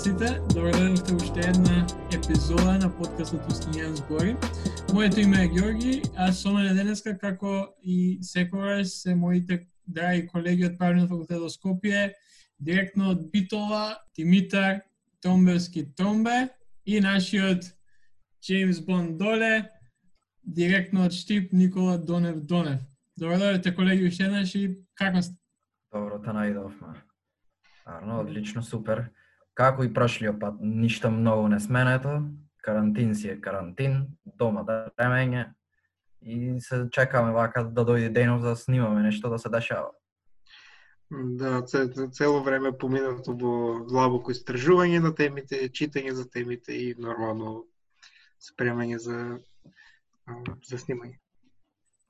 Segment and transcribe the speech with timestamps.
[0.00, 0.70] сите, добро
[1.16, 4.36] уште една епизода на подкастот Устинијан збори.
[4.94, 10.64] Моето име е Георги, а со мене денеска како и секогаш се моите драги колеги
[10.64, 12.14] од Правниот факултет од Скопје,
[12.56, 14.80] директно од Битола, Димитар
[15.20, 16.48] Томбевски Томбе
[16.86, 17.68] и нашиот
[18.40, 19.68] Джеймс Бонд доле,
[20.42, 22.80] директно од Штип Никола Донев Донев.
[23.20, 25.36] Добро дојдовте колеги уште еднаш и како сте?
[25.92, 26.96] Добро та најдовме.
[27.84, 29.10] Арно, одлично, супер.
[29.60, 32.22] Како и прошлиот пат, ништо многу не сменето.
[32.64, 35.50] Карантин си е карантин, дома да времење
[36.22, 39.92] и се чекаме вака да дојде денов да снимаме нешто да се дешава.
[41.10, 41.62] Да,
[42.12, 47.64] цело време поминато во длабоко истражување на темите, читање за темите и нормално
[48.40, 49.18] спремање за
[50.64, 51.19] за снимање.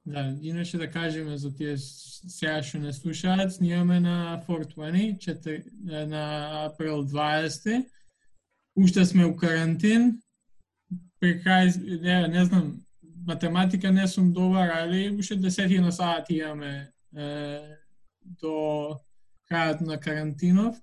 [0.06, 6.64] Да, иначе да кажеме за тие сега што не слушаат, снимаме на 420, четир, на
[6.64, 7.84] април 20.
[8.76, 10.22] Уште сме у карантин.
[11.20, 12.80] Прекрај, не, не знам,
[13.26, 17.60] математика не сум добар, али уште десетина сати имаме е,
[18.24, 18.96] до
[19.50, 20.76] крајот на карантинов.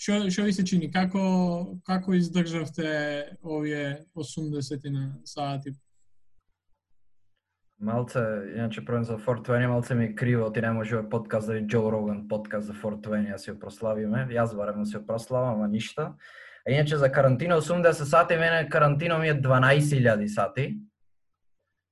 [0.00, 0.90] Што што ви се чини?
[0.90, 5.74] Како како издржавте овие 80 на сати
[7.82, 8.20] Малце,
[8.56, 11.64] иначе проблем за 420, малце ми е криво, ти не може овој подкаст да е
[11.66, 14.28] Джо Роган подкаст за 420, да си прославиме.
[14.30, 16.14] Јас барем да се прославам, ама ништа.
[16.62, 20.78] А иначе за карантина 80 сати, мене карантино ми е 12.000 сати.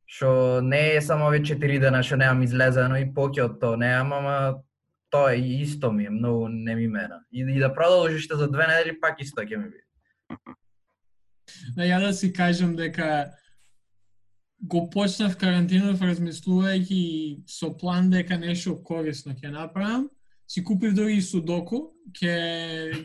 [0.06, 4.14] Што не е само овие 4 дена што немам излезено и поќе од тоа немам,
[4.22, 4.62] ама
[5.10, 7.24] тоа е исто ми е, многу не ми мена.
[7.32, 9.86] И, и да продолжиш за две недели пак исто ќе ми биде.
[11.74, 13.34] Да ја да си кажам дека
[14.60, 20.08] го почнав карантинов размислувајќи со план дека нешто корисно ќе направам.
[20.50, 22.34] Си купив дори судоку, ќе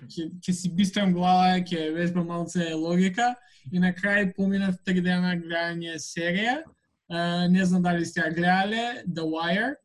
[0.09, 3.35] ќе ќе си бистрам глава, ќе вежбам малце логика
[3.71, 6.63] и на крај поминав три дена гледање серија.
[7.05, 9.75] Uh, не знам дали сте ја гледале, The Wire.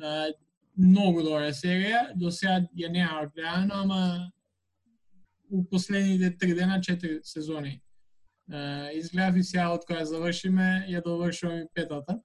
[0.00, 0.32] Uh,
[0.80, 4.32] многу добра серија, до сега ја неа гледано, ама
[5.50, 7.82] у последните три дена четири сезони
[8.94, 12.18] изгледав и сега од која завршиме, ја довршувам и петата.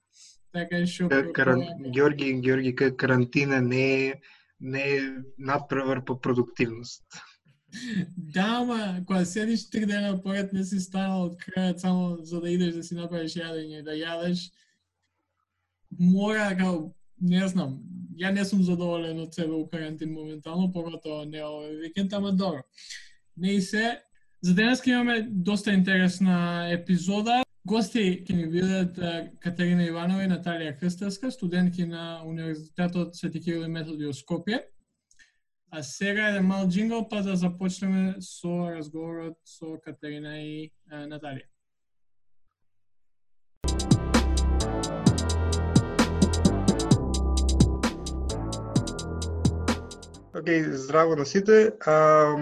[0.55, 1.61] Така што Каран...
[1.91, 4.13] Георги, Георги, карантина не е
[4.59, 5.01] не е
[5.37, 7.03] надпревар по продуктивност.
[8.17, 12.49] Да, ама кога седиш три дена поред не си станал од крајот само за да
[12.49, 14.47] идеш да си направиш јадење и да јадеш,
[15.99, 17.81] мора као не знам,
[18.15, 22.63] ја не сум задоволен од себе у карантин моментално, поготово не овој викенд, ама добро.
[23.35, 23.99] Не и се,
[24.45, 27.39] За денес имаме доста интересна епизода.
[27.65, 28.99] Гости ќе ни бидат
[29.41, 34.59] Катерина Иванова и Наталија Крстевска, студентки на Универзитетот Свети Кирил и Методи од Скопје.
[35.71, 41.49] А сега е мал джингл, па да започнеме со разговорот со Катерина и Наталија.
[50.35, 51.71] Океј, okay, здраво на сите.
[51.85, 52.35] А,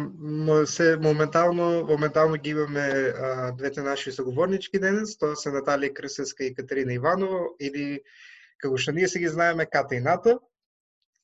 [0.66, 6.56] се моментално моментално ги имаме а, двете наши соговорнички денес, тоа се Наталија Крсеска и
[6.58, 8.02] Катерина Иванова или
[8.58, 10.40] како што ние се ги знаеме Ката и Ната.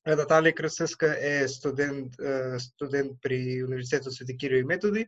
[0.06, 2.14] Наталија Крсеска е студент
[2.62, 5.06] студент при Универзитетот Свети Кирил и Методи,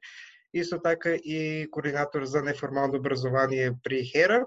[0.52, 4.46] исто така и координатор за неформално образование при ХЕРА.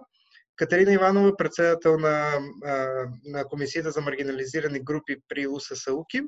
[0.55, 2.39] Катерина Иванова председател на
[3.23, 6.27] на комисијата за маргинализирани групи при УСС УКИМ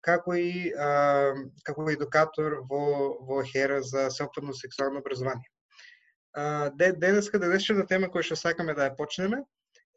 [0.00, 1.34] како и а,
[1.64, 2.82] како едукатор во
[3.28, 5.48] во Хера за сопствено сексуално образование.
[6.32, 9.44] А, денеска денешната тема која што сакаме да ја почнеме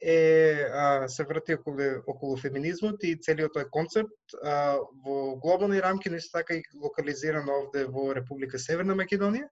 [0.04, 4.76] е а, се врти околу околу феминизмот и целиот тој концепт а,
[5.06, 9.48] во глобални рамки, но исто така и локализиран овде во Република Северна Македонија.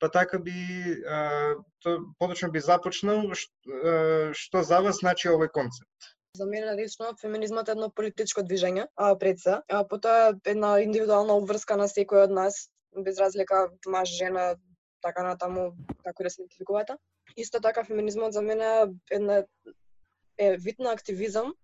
[0.00, 0.56] Па така би
[1.04, 6.15] а, то, подочно би започнал што, што за вас значи овој концепт.
[6.36, 11.36] За мене лично феминизмот е едно политичко движење, а пред се, а потоа една индивидуална
[11.40, 12.58] обврска на секој од нас,
[12.92, 14.56] без разлика маж, жена,
[15.00, 15.70] така натаму,
[16.04, 16.98] како да се идентификувате.
[17.36, 19.44] Исто така феминизмот за мене е една
[20.38, 21.54] е вид на активизам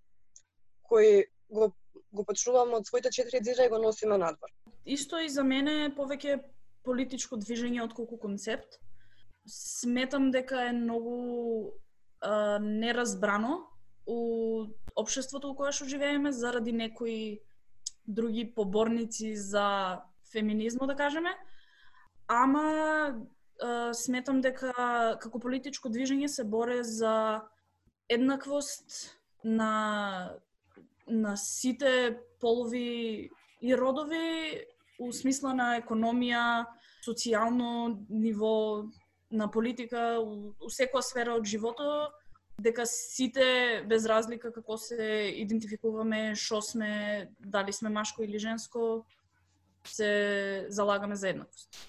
[0.89, 1.73] кој го
[2.13, 4.53] го почнуваме од своите четири дзиджа и го носиме надвор.
[4.85, 6.41] Исто и за мене е повеќе
[6.85, 8.81] политичко движење отколку концепт.
[9.49, 11.73] Сметам дека е многу
[12.21, 13.63] а, неразбрано
[14.07, 14.67] у
[14.97, 17.41] општеството у кое што живееме заради некои
[18.07, 20.03] други поборници за
[20.33, 21.35] феминизмо, да кажеме.
[22.29, 22.65] Ама
[23.13, 24.73] е, сметам дека
[25.21, 27.43] како политичко движење се боре за
[28.09, 30.39] еднаквост на
[31.07, 34.65] на сите полови и родови
[34.99, 36.67] у смисла на економија,
[37.03, 38.87] социјално ниво
[39.31, 42.15] на политика, у, у секоја сфера од животот,
[42.62, 49.05] дека сите без разлика како се идентификуваме, што сме, дали сме машко или женско,
[49.85, 51.88] се залагаме за еднаквост.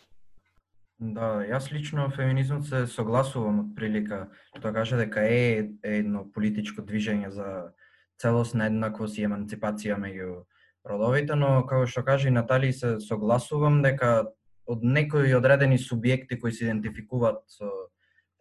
[1.03, 7.29] Да, јас лично феминизмот се согласувам од прилика што каже дека е едно политичко движење
[7.33, 7.73] за
[8.21, 10.45] целосна еднаквост и еманципација меѓу
[10.87, 14.29] родовите, но како што каже и Натали се согласувам дека
[14.65, 17.67] од некои одредени субјекти кои се идентификуваат со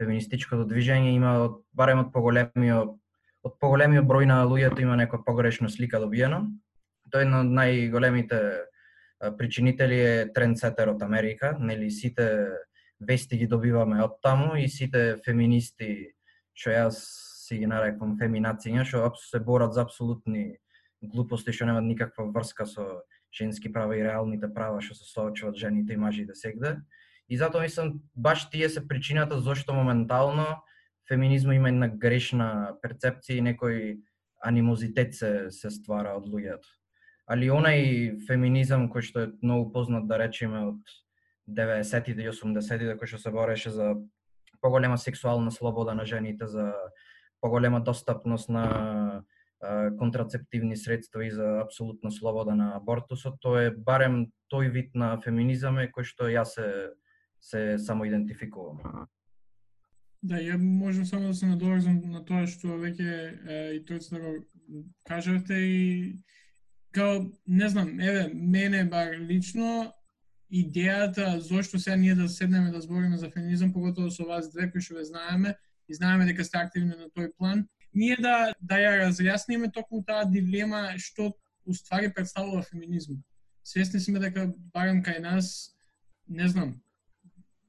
[0.02, 2.98] феминистичкото движење има од, барем од поголемиот
[3.42, 6.44] од поголемиот број на луѓето има некоја погрешна слика добиена.
[7.10, 8.38] Тој е една од најголемите
[9.38, 12.28] причинители е трендсетер од Америка, нели сите
[13.02, 16.14] вести ги добиваме од таму и сите феминисти
[16.54, 16.98] што јас
[17.42, 20.58] си ги нарекувам феминациња, што се борат за апсолутни
[21.02, 23.02] глупости што немаат никаква врска со
[23.34, 26.76] женски права и реалните права што се соочуваат жените и мажите сегде.
[27.32, 30.44] И затоа мислам баш тие се причината зашто моментално
[31.08, 33.78] феминизмот има една грешна перцепција и некој
[34.44, 36.68] анимозитет се се ствара од луѓето.
[37.32, 40.94] Али онај феминизам кој што е многу познат да речеме од
[41.48, 43.94] 90-тите и 80-тите кој што се бореше за
[44.60, 46.74] поголема сексуална слобода на жените, за
[47.40, 49.22] поголема достапност на
[49.98, 55.78] контрацептивни средства и за апсолутна слобода на абортусот, тоа е барем тој вид на феминизам
[55.78, 56.92] е кој што јас се
[57.42, 59.06] се само идентификувам.
[60.22, 63.14] Да, ја можам само да се надоврзам на тоа што веќе
[63.74, 64.34] и тој да го
[65.08, 65.80] кажавте и
[66.94, 69.92] као, не знам, еве, мене бар лично,
[70.52, 74.80] идејата зошто сега ние да седнеме да збориме за феминизам, поготово со вас две кои
[74.80, 75.56] што ве знаеме,
[75.88, 80.28] и знаеме дека сте активни на тој план, ние да да ја разјасниме токму таа
[80.28, 81.32] дилема што
[81.66, 83.24] уствари представува феминизмот.
[83.64, 85.74] Свесни сме дека барем кај нас,
[86.28, 86.81] не знам,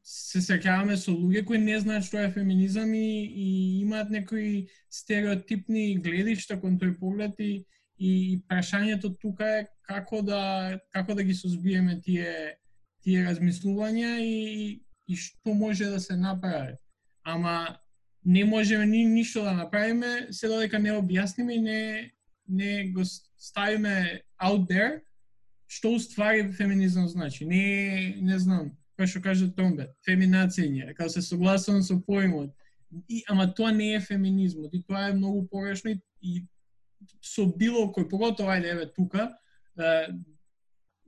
[0.04, 3.48] се сеќаваме со луѓе кои не знаат што е феминизам и, и
[3.82, 7.64] имаат некои стереотипни гледишта кон тој поглед и
[8.04, 12.58] и прашањето тука е како да како да ги созбиеме тие
[13.04, 16.76] тие размислувања и и што може да се направи.
[17.24, 17.78] Ама
[18.26, 22.12] не можеме ни ништо да направиме се додека не објасниме и не
[22.48, 23.04] не го
[23.38, 25.02] ставиме out there
[25.68, 27.46] што уствари феминизам значи.
[27.46, 32.54] Не не знам, како што каже Тонга, феминацијање, како се согласувам со поимот.
[33.10, 36.44] И, ама тоа не е феминизмот и тоа е многу погрешно и, и
[37.26, 39.32] со било кој, поготово ајде еве тука,
[39.78, 40.14] е,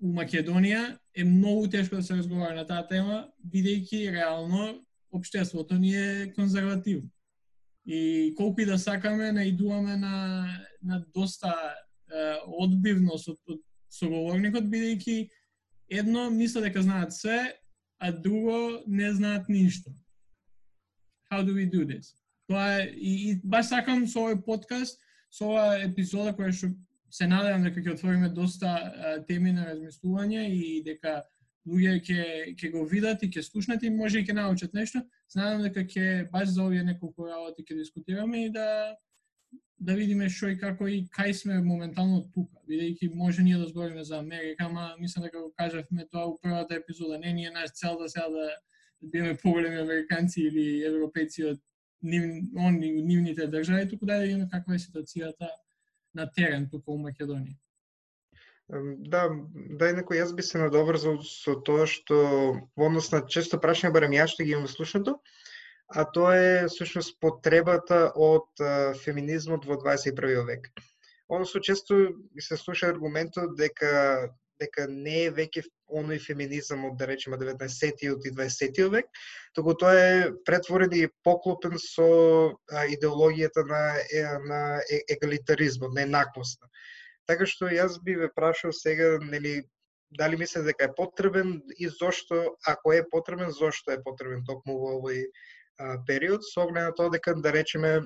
[0.02, 4.82] у Македонија е многу тешко да се разговара на таа тема, бидејќи реално
[5.14, 7.10] општеството ни е конзервативно.
[7.86, 10.48] И колку и да сакаме, наидуваме на,
[10.82, 13.62] на доста е, одбивност од, од
[13.94, 15.30] соговорникот, бидејќи
[16.02, 17.54] едно мисля дека знаат се
[18.06, 19.92] а друго не знаат ништо.
[21.32, 22.14] How do we do this?
[22.48, 25.00] Тоа е, и, и баш сакам со овој подкаст
[25.34, 26.70] со ова епизода која што
[27.10, 31.24] се надевам дека ќе отвориме доста а, теми на размислување и дека
[31.66, 32.22] луѓе ќе
[32.54, 35.02] ќе го видат и ќе слушнат и може и ќе научат нешто.
[35.34, 38.68] Знам дека ќе баш за овие неколку работи ќе дискутираме и да
[39.80, 44.04] да видиме што и како и кај сме моментално тука, бидејќи може ние да збориме
[44.04, 47.20] за Америка, ама мислам дека го кажавме тоа у првата епизода.
[47.20, 48.48] Не ние наш цел да сега да,
[49.02, 51.62] да биеме поголеми американци или европејци од
[52.02, 52.24] нив,
[52.56, 55.50] они, нивните држави, туку да видиме каква е ситуацијата
[56.14, 57.58] на терен тука у Македонија.
[59.12, 59.28] Да,
[59.78, 62.16] да, некој јас би се надоврзал со тоа што
[62.74, 65.20] во однос на често прашање барем ја што ги имам слушното
[65.88, 68.64] а тоа е всушност потребата од
[69.04, 70.70] феминизмот во 21 век.
[71.30, 75.64] Односно често се слуша аргументот дека дека не е веќе
[76.00, 79.10] оној феминизам од да речеме 19-тиот и 20-тиот век,
[79.54, 82.08] туку тоа е претворен и поклопен со
[82.72, 83.82] а, идеологијата на
[84.48, 84.62] на
[85.12, 86.70] егалитаризмот, на еднаквоста.
[87.28, 89.64] Така што јас би ве прашал сега, нели,
[90.12, 94.98] дали мислите дека е потребен и зошто, ако е потребен, зошто е потребен токму во
[95.00, 95.26] овој
[96.08, 98.02] период, со оглед на тоа дека, да речеме,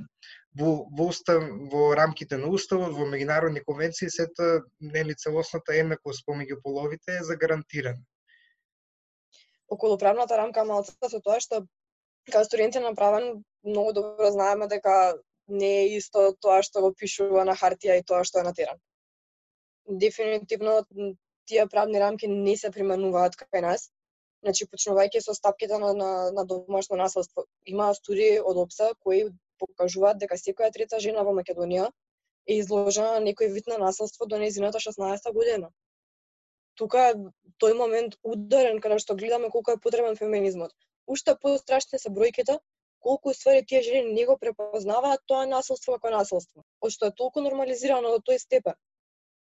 [0.57, 6.61] во, во, устав, во рамките на уставот, во меѓународни конвенции, сета нели целосната еднаквост помеѓу
[6.63, 8.01] половите е загарантирана.
[9.69, 11.65] Околу правната рамка малцата со тоа што
[12.29, 17.55] како студенти направен многу добро знаеме дека не е исто тоа што го пишува на
[17.57, 18.81] хартија и тоа што е на терен.
[19.85, 20.81] Дефинитивно
[21.45, 23.89] тие правни рамки не се примануваат кај нас.
[24.43, 27.43] Значи, почнувајќи со стапките на, на, на домашно насилство.
[27.65, 29.25] Има студии од ОПСА кои
[29.60, 31.89] покажуваат дека секоја трета жена во Македонија
[32.48, 35.72] е изложена на некој вид на насилство до незината 16 година.
[36.79, 37.15] тука е
[37.60, 40.72] тој момент ударен каде што гледаме колку е потребен феминизмот.
[41.08, 42.55] Уште пострашни се бројките,
[43.03, 47.43] колку ствари тие жени не го препознаваат тоа насилство како насилство, од што е толку
[47.43, 48.79] нормализирано до тој степен.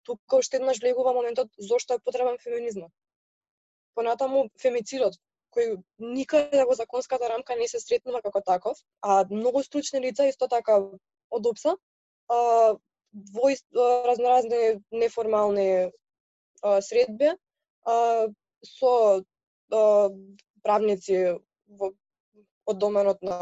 [0.06, 2.92] Тука уште еднаш влегува моментот зошто е потребен феминизмот.
[3.96, 5.16] Понатаму фемицидот,
[5.56, 10.48] кој никаде во законската рамка не се сретнува како таков, а многу стручни лица исто
[10.52, 10.78] така
[11.30, 11.76] од ОПСА,
[12.28, 12.76] а,
[13.36, 13.52] во
[14.10, 15.68] разноразни неформални
[16.62, 17.32] а, средби
[17.84, 18.28] а,
[18.62, 20.10] со а,
[20.62, 21.92] правници во,
[22.66, 23.38] од доменот на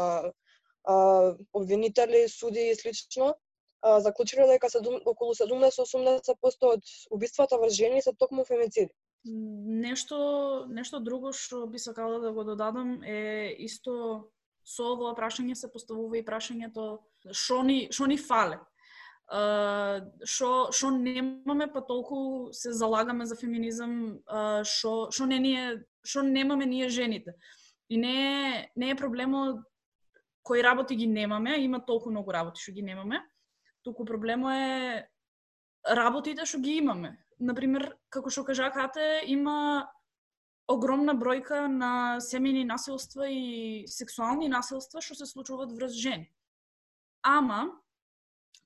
[0.85, 3.33] а, обвинители, суди и слично,
[3.81, 4.69] а, заклучиле дека
[5.05, 8.93] околу 70-80% од убиствата врз жени се токму фемициди.
[9.25, 14.29] Нешто нешто друго што би сакала да го додадам е исто
[14.61, 17.01] со овоа прашање се поставува и прашањето
[17.33, 18.59] што ни што ни фале?
[19.25, 24.21] Што што немаме па толку се залагаме за феминизам
[24.61, 25.65] што што не ние
[26.05, 27.33] што немаме ние жените.
[27.89, 29.65] И не е не е проблемот
[30.45, 33.25] кои работи ги немаме има толку многу работи што ги немаме.
[33.81, 35.09] Туку проблемот е
[35.89, 39.87] работите што ги имаме например како што кажа Кате има
[40.67, 46.31] огромна бројка на семени насилства и сексуални насилства што се случуваат врз жени
[47.25, 47.71] ама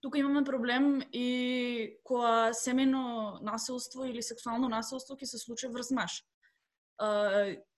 [0.01, 6.23] тука имаме проблем и која семено насилство или сексуално насилство ќе се случи врз маж.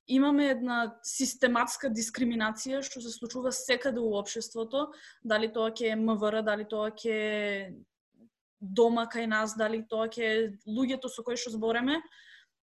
[0.07, 4.91] имаме една систематска дискриминација што се случува секаде во општеството,
[5.23, 7.73] дали тоа ќе е МВР, дали тоа ќе е
[8.61, 11.97] дома кај нас, дали тоа ќе е луѓето со кои што збореме,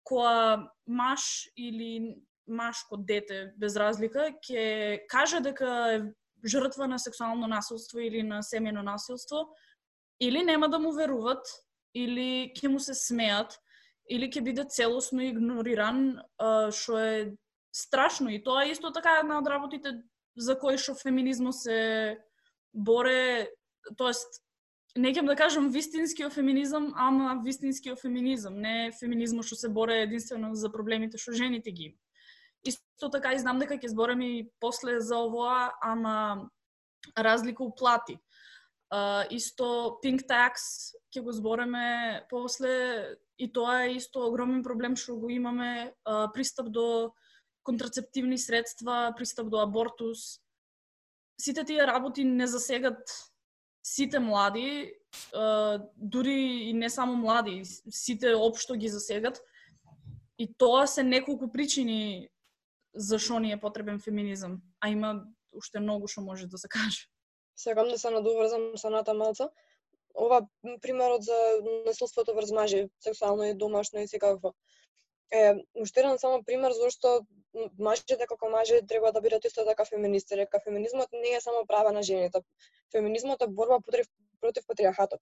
[0.08, 2.18] која маш или
[2.48, 6.00] машко дете без разлика ќе каже дека е
[6.48, 9.52] жртва на сексуално насилство или на семено насилство,
[10.20, 11.46] или нема да му веруват,
[11.94, 13.60] или ќе му се смеат,
[14.10, 16.22] или ќе биде целосно игнориран,
[16.72, 17.34] што е
[17.76, 18.32] страшно.
[18.32, 20.02] И тоа е исто така една од работите
[20.36, 22.18] за кои што феминизмот се
[22.74, 23.50] боре,
[23.98, 24.42] тоест
[24.98, 30.54] не ќе да кажам вистинскиот феминизам, ама вистинскиот феминизам, не феминизмот што се боре единствено
[30.56, 32.00] за проблемите што жените ги имаат.
[32.64, 36.50] Исто така и знам дека ќе зборам и после за овоа, ама
[37.18, 38.20] разлика у плати.
[38.92, 45.16] Uh, исто Pink Tax ќе го збореме после и тоа е исто огромен проблем што
[45.16, 47.14] го имаме uh, пристап до
[47.64, 50.42] контрацептивни средства, пристап до абортус.
[51.40, 53.31] Сите тие работи не засегат
[53.84, 54.94] сите млади,
[55.98, 59.42] дури и не само млади, сите општо ги засегат.
[60.38, 62.30] И тоа се неколку причини
[62.96, 67.08] зашо ни е потребен феминизам, а има уште многу што може да се каже.
[67.56, 69.50] Сакам да се надоврзам со Ната Малца.
[70.16, 70.48] Ова
[70.82, 71.38] примерот за
[71.86, 74.54] насилството врз мажи, сексуално и домашно и секакво.
[75.32, 77.26] Е, уште еден само пример зашто
[77.80, 80.36] мажите како мажи треба да бидат исто така феминисти.
[80.36, 82.42] дека феминизмот не е само права на жените.
[82.92, 84.08] Феминизмот е борба против,
[84.42, 85.22] против патриархатот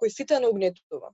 [0.00, 1.12] кој сите не угнетува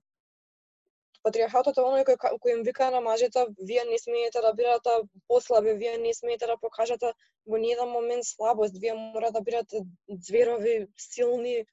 [1.23, 4.95] патриархатот е оној кој, кој им вика на мажите, вие не смеете да бидете
[5.31, 7.13] послаби, вие не смеете да покажете
[7.47, 9.85] во ниједен момент слабост, вие мора да бидете
[10.27, 11.63] зверови, силни,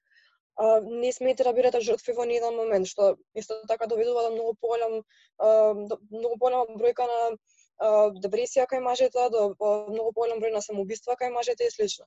[0.60, 4.54] а, не смеете да бидете жртви во ниеден момент, што исто така доведува до многу
[4.60, 5.02] поголем
[5.40, 9.54] многу поголема бројка на а, депресија кај мажите, до
[9.88, 12.04] многу поголем број на самоубиства кај мажите и слично.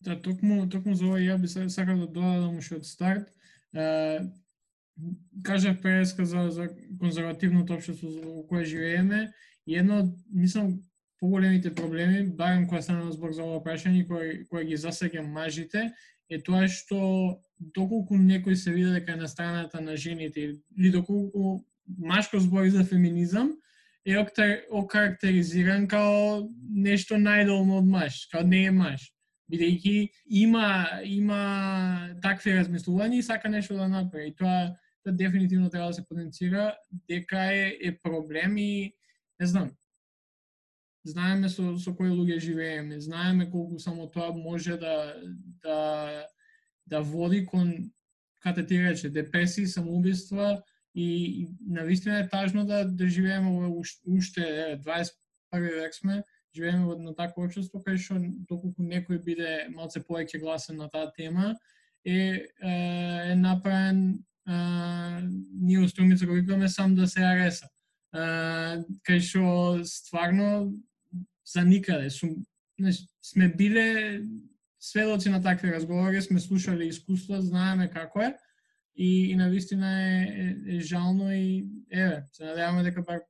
[0.00, 3.32] Да, токму, токму за ова ја би сакал да додадам уште од старт
[5.42, 6.68] кажав преска за, за
[7.00, 9.32] конзервативното општество во кое живееме,
[9.66, 10.82] и едно од, мислам,
[11.20, 15.90] поголемите проблеми, барем кога на збор за ова прашање, кој, кој ги засега мажите,
[16.34, 16.98] е тоа што
[17.58, 21.64] доколку некој се види дека е на страната на жените, или доколку
[21.98, 23.54] машко збори за феминизам,
[24.04, 24.18] е
[24.70, 29.14] окарактеризиран као нешто најдолно од маж, као не е маж
[29.50, 30.08] бидејќи
[30.40, 30.66] има
[31.04, 31.40] има
[32.22, 34.34] такви размислувања и сака нешто да направи.
[34.36, 34.74] Тоа
[35.04, 36.74] тоа дефинитивно треба да се потенцира
[37.08, 38.94] дека е, е проблем и
[39.40, 39.70] не знам.
[41.04, 45.14] Знаеме со, со кои луѓе живееме, знаеме колку само тоа може да
[45.62, 46.26] да
[46.86, 47.90] да води кон
[48.40, 50.62] кате да ти рече депресии, самоубиства
[50.94, 55.10] и, и навистина е тажно да да живееме во уште 21
[55.52, 56.22] век сме,
[56.54, 58.16] живееме во едно такво општество кај што
[58.48, 61.54] доколку некој биде малце повеќе гласен на таа тема
[62.04, 67.68] е е, е направен ние у Струмица го викаме сам да се ареса.
[68.14, 70.70] кај што стварно
[71.46, 72.10] за никаде.
[72.10, 72.30] Сум,
[73.22, 74.20] сме биле
[74.80, 78.34] сведоци на такви разговори, сме слушали искуства, знаеме како е,
[78.96, 83.20] и, и на вистина е, е, е жално и еве, се надеваме дека бар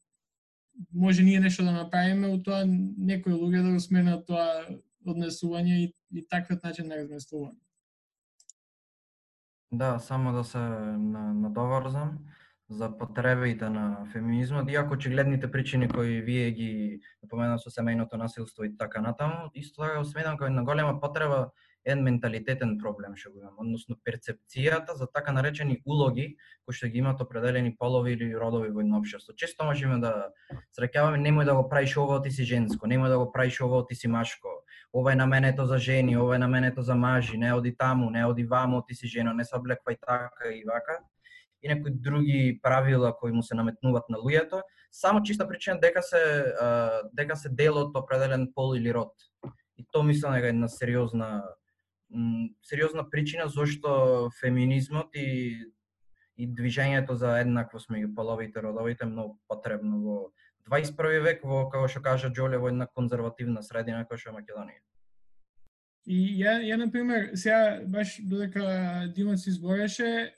[0.95, 2.65] може ние нешто да направиме у тоа
[2.99, 4.67] некои луѓе да го сменат тоа
[5.07, 7.61] однесување и, и таквиот начин на размислување.
[9.73, 12.19] Да, само да се надоврзам
[12.71, 18.65] за потребите да на феминизмот, иако очигледните причини кои вие ги напоменав со семејното насилство
[18.65, 21.51] и така натаму, исто така го сметам како на голема потреба
[21.85, 26.99] еден менталитетен проблем што го имам, односно перцепцијата за така наречени улоги кои што ги
[26.99, 29.37] имаат определени полови или родови во едно општество.
[29.37, 30.33] Често можеме да
[30.73, 33.95] среќаваме немој да го правиш ова ти си женско, немој да го правиш ова ти
[33.95, 34.49] си машко.
[34.95, 38.11] Ова е на менето за жени, ова е на менето за мажи, не оди таму,
[38.11, 41.05] не оди ваму, ти си жена, не се облеквај така и вака
[41.65, 46.21] и некои други правила кои му се наметнуваат на луѓето, само чиста причина дека се
[47.13, 49.13] дека се дел од определен пол или род.
[49.77, 51.43] И то мислам дека е една сериозна
[52.63, 55.59] сериозна причина зашто феминизмот и
[56.37, 60.17] и движењето за еднаквост меѓу половите родовите е многу потребно во
[60.71, 64.81] 21 век во како што кажа Џоле во една конзервативна средина како што е Македонија.
[66.07, 70.35] И ја, ја на пример, сега баш додека Димон се избореше,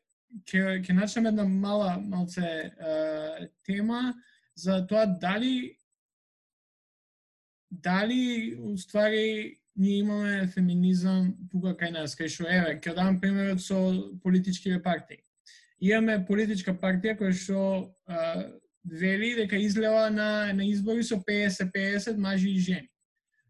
[0.47, 4.15] ќе ќе начнеме една мала малце е, тема
[4.57, 5.77] за тоа дали
[7.71, 13.77] дали уствари ние имаме феминизам тука кај нас, кај што еве, ќе дам примерот со
[14.23, 15.21] политичките партии.
[15.81, 17.61] Имаме политичка партија која што
[18.85, 22.89] вели дека излева на на избори со 50-50 мажи и жени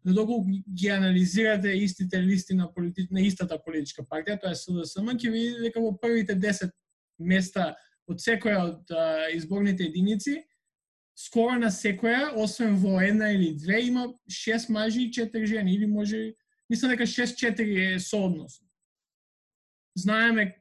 [0.05, 3.07] но доколку ги анализирате истите листи на, полити...
[3.11, 6.71] на истата политичка партија, тоа е СДСМ, ќе видите дека во првите 10
[7.19, 7.73] места
[8.07, 10.37] од секоја од а, изборните единици,
[11.17, 15.85] скоро на секоја, освен во една или две, има 6 мажи и 4 жени, или
[15.85, 16.33] може,
[16.69, 18.61] мислам дека 6-4 е сооднос.
[19.97, 20.55] Знаеме,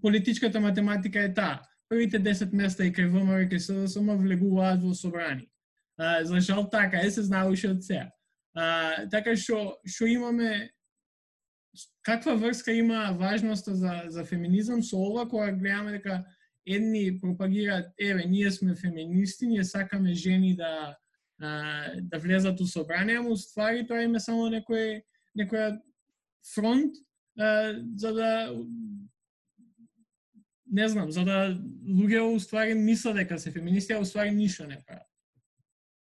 [0.00, 1.62] политичката математика е таа.
[1.88, 5.48] Првите 10 места и кај ВМРО и кај СДСМ влегуваат во собрани.
[5.98, 8.10] А, за жал така, е се знаеше од сега.
[8.54, 10.70] А, така што што имаме
[12.04, 16.24] каква врска има важноста за за феминизам со ова кога гледаме дека
[16.66, 20.96] едни пропагираат еве ние сме феминисти, ние сакаме жени да
[21.40, 25.02] а, да влезат у собрание, му ствари тоа има само некој
[25.38, 25.80] некоја
[26.54, 26.94] фронт
[27.38, 28.30] а, за да
[30.72, 31.52] не знам, за да
[31.84, 35.11] луѓе уствари мислат дека се феминисти, а уствари ништо не прават.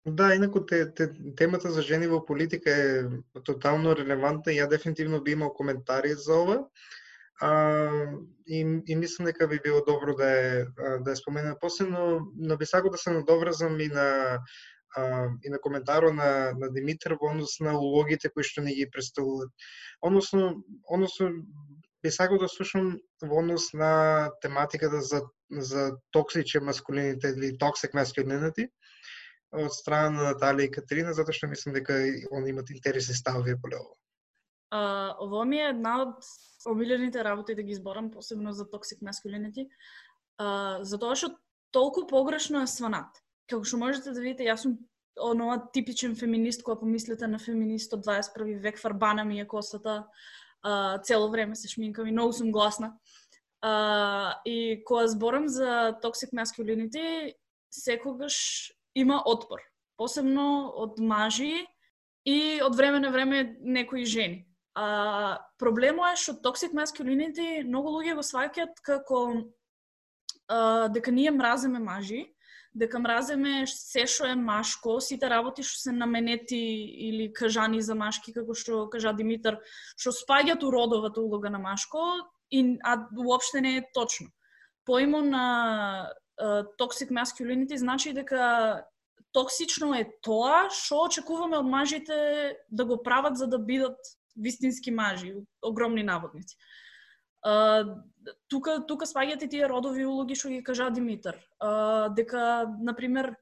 [0.05, 3.03] Да, инаку те, те, темата за жени во политика е
[3.45, 6.57] тотално релевантна и ја дефинитивно би имал коментари за ова.
[7.41, 7.89] А,
[8.47, 10.65] и, и мислам дека би било добро да е,
[10.99, 14.39] да е споменам посебно, но би сакал да се надоврзам и на
[14.95, 18.89] а, и на коментаро на, на Димитар во однос на улогите кои што не ги
[18.89, 19.49] представуваат.
[20.01, 21.29] Односно, односно
[22.03, 28.67] би сакал да слушам во однос на тематиката за, за токсичен маскулините или токсик маскулинити,
[29.51, 31.97] од страна на Наталија и Катерина, затоа што мислам дека
[32.31, 33.97] они имат интересни ставови по ово.
[34.71, 36.23] Uh, ово ми е една од
[36.65, 39.67] омилените работи да ги изборам, посебно за toxic masculinity,
[40.39, 41.35] uh, затоа што
[41.71, 43.19] толку погрешно е сванат.
[43.51, 44.79] Како што можете да видите, јас сум
[45.19, 50.05] онова типичен феминист, која помислите на феминист од 21 век, фарбана ми е косата,
[50.63, 52.95] uh, цело време се шминкам и многу сум гласна.
[53.61, 57.35] Uh, и кога зборам за toxic masculinity,
[57.71, 59.61] секогаш има отпор,
[59.97, 61.65] посебно од мажи
[62.25, 64.45] и од време на време некои жени.
[64.75, 69.23] А, проблемот е што токсик masculinity многу луѓе го сваќаат како
[70.47, 72.29] а, дека ние мразиме мажи,
[72.73, 76.61] дека мразиме се што е машко, сите работи што се наменети
[77.09, 79.59] или кажани за машки, како што кажа Димитар,
[79.99, 81.99] што спаѓаат у родовата улога на машко,
[82.51, 84.31] и, а уопште не е точно.
[84.85, 86.11] Поимо на
[86.77, 88.83] toxic masculinity значи дека
[89.31, 93.97] токсично е тоа што очекуваме од мажите да го прават за да бидат
[94.35, 96.57] вистински мажи, огромни наводници.
[97.45, 97.97] Uh,
[98.47, 101.39] тука тука спаѓате тие родови улоги што ги кажа Димитар.
[101.61, 103.35] Uh, дека на пример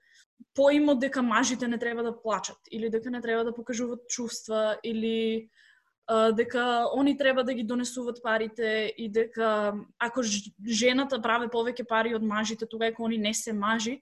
[0.56, 5.48] поимо дека мажите не треба да плачат или дека не треба да покажуваат чувства или
[5.48, 5.69] uh,
[6.10, 10.24] дека они треба да ги донесуваат парите и дека ако
[10.65, 14.02] жената праве повеќе пари од мажите тогава они не се мажи,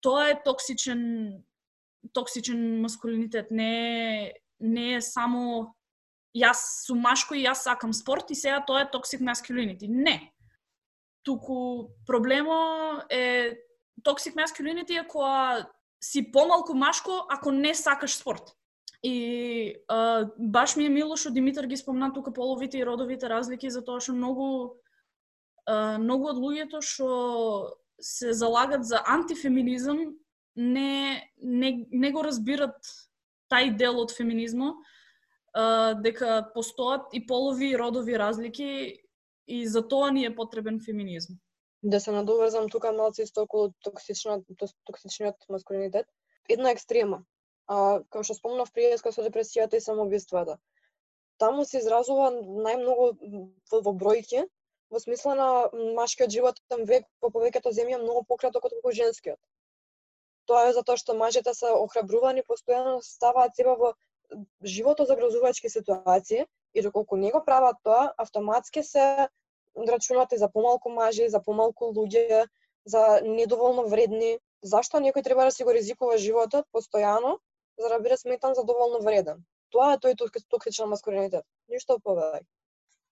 [0.00, 1.42] тоа е токсичен
[2.14, 5.74] токсичен маскулинитет, не не е само
[6.36, 9.88] јас сум машко и јас сакам спорт и сега тоа е токсик маскулинити.
[9.88, 10.32] Не.
[11.22, 13.58] Туку проблемо е
[14.02, 15.66] токсик маскулинити е кога
[16.00, 18.54] си помалку машко ако не сакаш спорт.
[19.02, 23.70] И а, баш ми е мило што Димитар ги спомна тука половите и родовите разлики,
[23.70, 24.48] за тоа што многу
[25.66, 30.14] а, многу од луѓето што се залагат за антифеминизам
[30.56, 32.78] не, не, не го разбират
[33.52, 34.76] тај дел од феминизмот,
[36.02, 38.98] дека постоат и полови и родови разлики
[39.46, 41.38] и за тоа ни е потребен феминизм.
[41.82, 44.44] Да се надоврзам тука малци исто околу токсичниот,
[44.84, 46.06] токсичниот маскулинитет.
[46.48, 47.22] Една екстрема,
[47.68, 50.58] а, како што спомнав пријеска со депресијата и самоубиствата.
[51.38, 53.08] Таму се изразува најмногу
[53.70, 54.46] во, во бројки,
[54.90, 55.48] во смисла на
[56.00, 59.38] машкиот животен век во повеќето земја многу пократок од колку женскиот.
[60.48, 63.92] Тоа е затоа што мажите се охрабрувани постојано да ставаат себе во
[64.64, 69.28] живото загрозувачки ситуации и доколку не го прават тоа, автоматски се
[69.76, 72.46] рачунате за помалку мажи, за помалку луѓе,
[72.84, 74.38] за недоволно вредни.
[74.62, 77.36] Зашто некој треба да си го ризикува животот постојано
[77.78, 79.44] за да биде сметан за доволно вреден?
[79.70, 80.16] Тоа е тој
[80.50, 81.44] токсичен маскулинитет.
[81.68, 82.46] Ништо повеќе.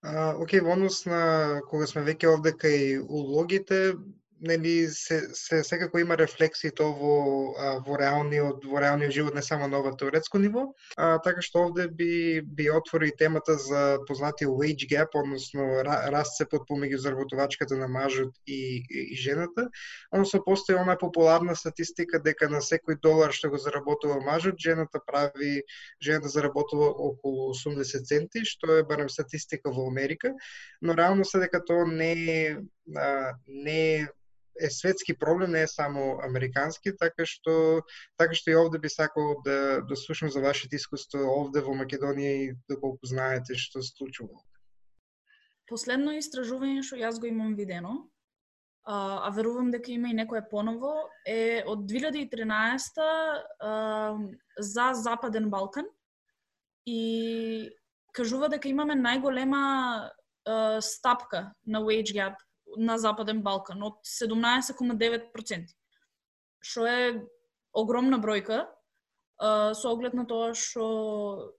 [0.03, 3.97] А, окей, во однос на кога сме веќе овде кај улогите,
[4.41, 7.13] нели се, се секако има рефлекси тоа во
[7.57, 11.65] а, во реалниот во реалниот живот не само на ова теоретско ниво, а, така што
[11.67, 18.33] овде би би отвори темата за познатиот wage gap, односно расцепот помеѓу заработувачката на мажот
[18.45, 19.69] и, и, и жената,
[20.11, 25.63] односно постои она популарна статистика дека на секој долар што го заработува мажот, жената прави
[26.01, 30.33] жената заработува околу 80 центи, што е барем статистика во Америка,
[30.81, 32.57] но реално се дека тоа не е
[33.47, 34.07] не е
[34.61, 37.83] е светски проблем, не е само американски, така што
[38.17, 42.33] така што и овде би сакал да да слушам за вашето искуство овде во Македонија
[42.43, 44.41] и да доколку знаете што се случува.
[45.67, 48.07] Последно истражување што јас го имам видено,
[48.87, 54.15] а, а верувам дека има и некое поново, е од 2013 а,
[54.59, 55.85] за Западен Балкан
[56.85, 57.69] и
[58.15, 59.63] кажува дека имаме најголема
[60.07, 62.46] а, стапка на wage gap
[62.77, 65.71] на Западен Балкан од 17,9%.
[66.59, 67.27] Што е
[67.73, 68.65] огромна бројка
[69.39, 71.53] со оглед на тоа што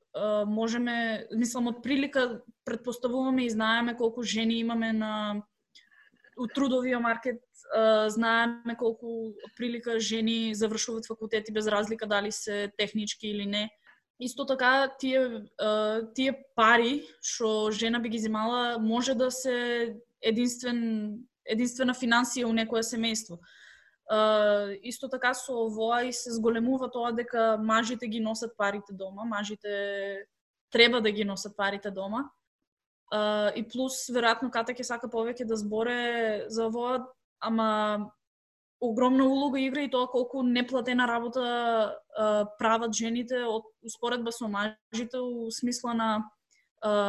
[0.46, 5.42] можеме, мислам од прилика предпоставуваме и знаеме колку жени имаме на
[6.38, 7.42] у трудовиот маркет,
[8.08, 13.68] знаеме колку од прилика жени завршуваат факултети без разлика дали се технички или не.
[14.20, 15.46] Исто така тие
[16.14, 22.84] тие пари што жена би ги земала може да се единствен единствена финансија у некое
[22.84, 23.38] семејство.
[24.08, 29.24] Uh, исто така со овоа и се зголемува тоа дека мажите ги носат парите дома,
[29.28, 30.24] мажите
[30.72, 32.24] треба да ги носат парите дома.
[33.12, 37.04] Uh, и плюс, веројатно, Ката ќе сака повеќе да зборе за овоа,
[37.40, 38.08] ама
[38.80, 41.44] огромна улога игра и тоа колку неплатена работа
[42.16, 46.10] uh, прават жените од успоредба со мажите у смисла на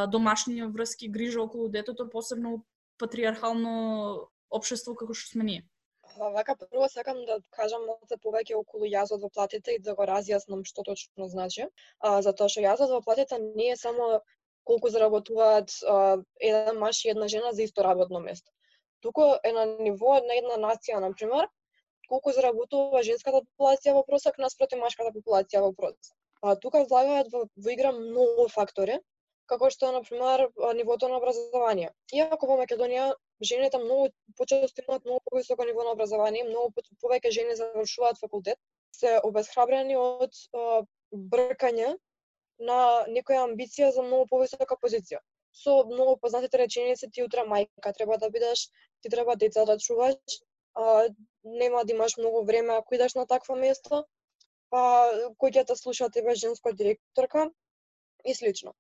[0.10, 2.66] домашни врски, грижа околу детето, посебно
[3.00, 3.74] патриархално
[4.50, 5.66] општество како што сме ние.
[6.18, 10.66] Вака прво сакам да кажам малце повеќе околу јазот во платите и да го разјаснам
[10.66, 11.68] што точно значи.
[12.00, 14.08] А, затоа што јазот во платите не е само
[14.70, 18.52] колку заработуваат а, еден маж и една жена за исто работно место.
[19.02, 21.48] Туку е на ниво на една нација, на пример,
[22.10, 26.16] колку заработува женската популација во просек наспроти машката популација во просек.
[26.42, 29.00] А, тука влагаат во, во игра многу фактори,
[29.50, 30.46] како што е, например,
[30.78, 31.90] нивото на образование.
[32.14, 33.08] Иако во Македонија
[33.52, 38.60] жените многу почесто имаат многу повисоко ниво на образование, многу повеќе жени завршуваат факултет,
[39.00, 40.82] се обезхрабрени од а,
[41.34, 41.96] бркање
[42.70, 42.80] на
[43.16, 45.22] некоја амбиција за многу повисока позиција.
[45.64, 48.68] Со многу познатите реченици ти утре мајка треба да бидеш,
[49.02, 50.20] ти треба деца да чуваш,
[50.76, 51.08] а,
[51.44, 54.04] нема да имаш многу време ако идеш на такво место,
[54.70, 54.84] па
[55.42, 57.50] кој ќе те слуша тебе женска директорка
[58.26, 58.76] и слично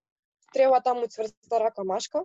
[0.53, 2.23] треба таму цврста рака машка.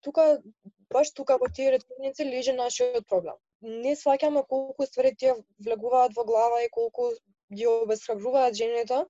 [0.00, 0.42] Тука,
[0.90, 3.36] баш тука во тие реченици лежи нашиот проблем.
[3.60, 7.10] Не сваќаме колку ствари тие влегуваат во глава и колку
[7.50, 9.04] ги обесхрабруваат жените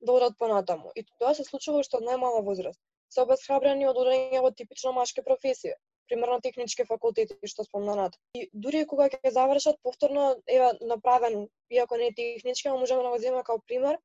[0.00, 0.92] да одат понатаму.
[0.94, 2.80] И тоа се случува што од најмала возраст.
[3.10, 5.74] Се обесхрабрени од одење во типично машки професии
[6.10, 8.16] примерно технички факултети што спомнанат.
[8.34, 13.18] И дури кога ќе завршат повторно е направен, иако не е технички, можеме да го
[13.18, 13.98] земеме како пример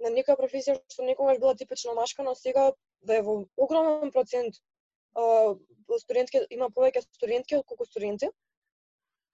[0.00, 4.58] на некоја професија што некогаш била типично машка, но сега да е во огромен процент
[5.98, 8.30] студентки, има повеќе студентки од колку студенти,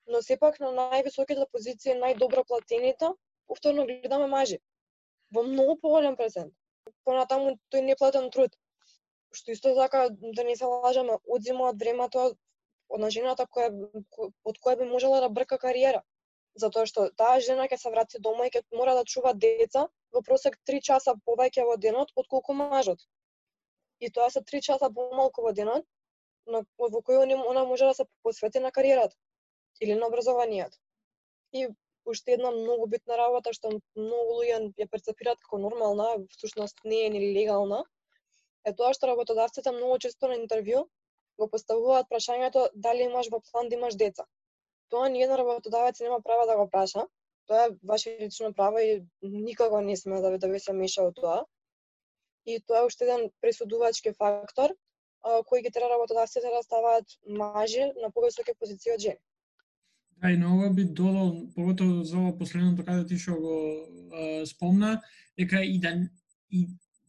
[0.09, 3.13] но сепак на највисоките позиции, најдобро платените,
[3.47, 4.59] повторно гледаме мажи.
[5.31, 6.55] Во многу поголем процент.
[7.05, 8.57] Понатаму тој неплатен труд,
[9.33, 12.31] што исто така да не се лажеме, одзема од времето
[12.89, 13.69] од на жената која
[14.45, 16.03] од која би можела да брка кариера.
[16.57, 20.23] Затоа што таа жена ќе се врати дома и ќе мора да чува деца во
[20.25, 23.05] просек 3 часа повеќе во денот отколку мажот
[24.01, 25.85] и тоа се 3 часа помалку во денот,
[26.47, 29.17] но во кој она она може да се посвети на кариерата
[29.81, 30.77] или на образованието.
[31.53, 31.69] И
[32.05, 37.11] уште една многу битна работа што многу луѓе ја перцепираат како нормална, всушност не е
[37.15, 37.85] ни легална,
[38.65, 40.87] е тоа што работодавците многу често на интервју
[41.39, 44.25] го поставуваат прашањето дали имаш во план да имаш деца.
[44.91, 47.07] Тоа ни еден работодавец нема право да го праша.
[47.47, 51.05] Тоа е ваше лично право и никога не сме да ви да ви се меша
[51.05, 51.45] во тоа.
[52.49, 54.73] И тоа е уште еден пресудувачки фактор
[55.25, 59.21] кој ги тера работодавците да ставаат мажи на повисоки позиции од жени.
[60.23, 63.55] Да, и на ова би додал, поготово за ова последното каде ти што го
[64.13, 65.01] а, спомна,
[65.39, 65.95] дека и да
[66.51, 66.67] и,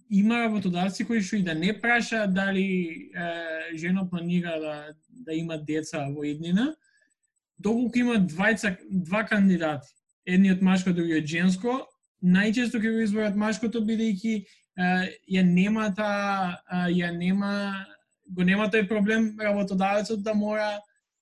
[0.09, 5.57] има работодавци кои што и да не праша дали е, жена планира да, да има
[5.57, 6.75] деца во еднина,
[7.59, 9.89] доколку има двајца, два кандидати,
[10.25, 11.85] едниот машко, другиот женско,
[12.21, 14.45] најчесто ќе го изборат машкото бидејќи
[14.79, 17.85] ја нема та ја нема
[18.29, 20.79] го нема тој проблем работодавецот да мора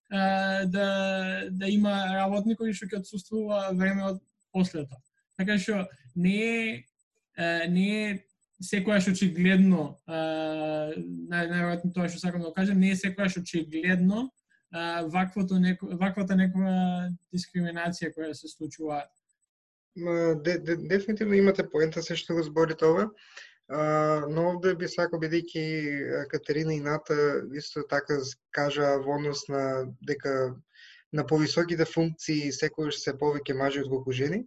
[0.10, 0.88] да
[1.52, 4.22] да има работник кој што ќе отсуствува време од
[4.54, 4.96] послето.
[5.38, 8.24] Така што не е не е
[8.62, 14.30] секојаш очигледно најверојатно тоа што сакам да кажам, не е секојаш очигледно
[15.14, 19.06] ваквото неко, ваквата некоја дискриминација која се случува.
[19.98, 23.10] Де, де, дефинитивно имате поента се што го зборите ова
[23.70, 28.22] но овде би сакал бидејќи Катерина и Ната исто така
[28.56, 30.56] кажа во однос на дека
[31.12, 34.46] на повисоките функции секогаш се повеќе мажи од жени.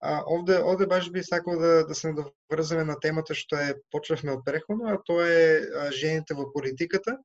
[0.00, 4.36] А, овде, овде баш би сакал да, да се надоврзаме на темата што е почнавме
[4.36, 7.16] од преходно, а тоа е а, жените во политиката.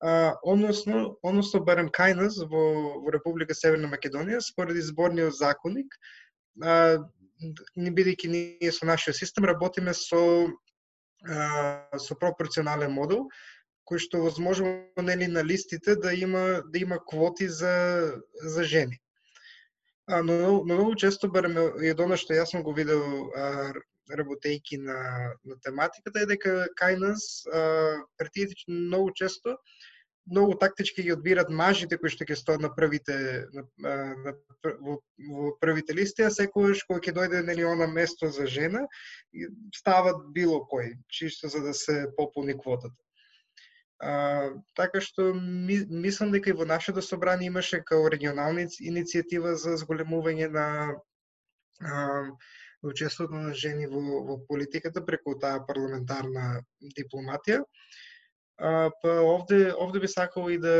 [0.00, 2.64] А, односно, односно барем кај нас во,
[3.04, 5.94] во Република Северна Македонија, според изборниот законник,
[6.56, 10.22] не бидејќи ние со нашиот систем работиме со
[12.02, 13.28] со пропорционален модел
[13.88, 17.74] кој што возможно нели на листите да има да има квоти за
[18.42, 19.00] за жени.
[20.06, 23.02] А, но, но многу често барем и од што јас сум го видел
[23.36, 23.72] а,
[24.10, 24.98] работејки на,
[25.44, 28.02] на тематиката е дека кај нас а,
[28.68, 29.56] многу често
[30.30, 33.16] многу тактички ги одбират мажите кои што ќе стоат на првите
[33.52, 34.34] на, на,
[34.80, 38.86] во, во првите листи, а секогаш кој ќе дојде нели она место за жена,
[39.74, 42.96] стават било кој, чисто за да се пополни квотата.
[44.02, 49.76] А, така што ми, мислам дека и во нашето собрание имаше као регионална иницијатива за
[49.78, 50.66] зголемување на
[51.82, 52.30] а,
[52.82, 56.64] учеството на жени во, во политиката преку таа парламентарна
[56.98, 57.62] дипломатија.
[57.62, 57.92] А,
[58.62, 60.74] па овде овде би сакал и да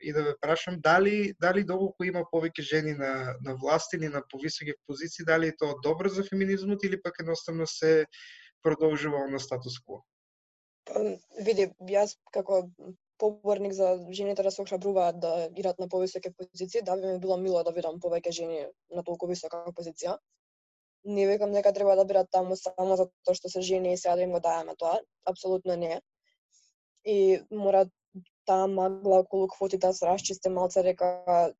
[0.00, 4.22] и да ве прашам дали дали доколку има повеќе жени на на власт или на
[4.30, 8.06] повисоки позиции, дали е тоа добро за феминизмот или пак едноставно се
[8.62, 10.04] продолжува на статус кво?
[10.84, 11.00] Па,
[11.40, 12.68] види, јас како
[13.18, 17.36] поборник за жените да се охрабруваат да играат на повисоки позиции, да би ми било
[17.36, 20.18] мило да видам повеќе жени на толку висока позиција.
[21.04, 24.22] Не викам дека треба да бидат таму само затоа што се жени и сега да
[24.22, 26.00] им го даваме тоа, апсолутно не
[27.04, 27.84] и мора
[28.46, 31.52] таа магла околу квоти да се расчисти малце река.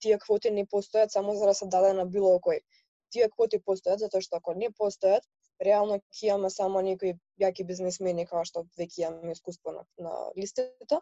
[0.00, 2.60] тие квоти не постојат само за да се даде на било кој.
[3.10, 5.24] Тие квоти постојат затоа што ако не постојат,
[5.60, 11.00] реално ќе имаме само некои јаки бизнисмени кои што веќе имаме искуство на, на листите.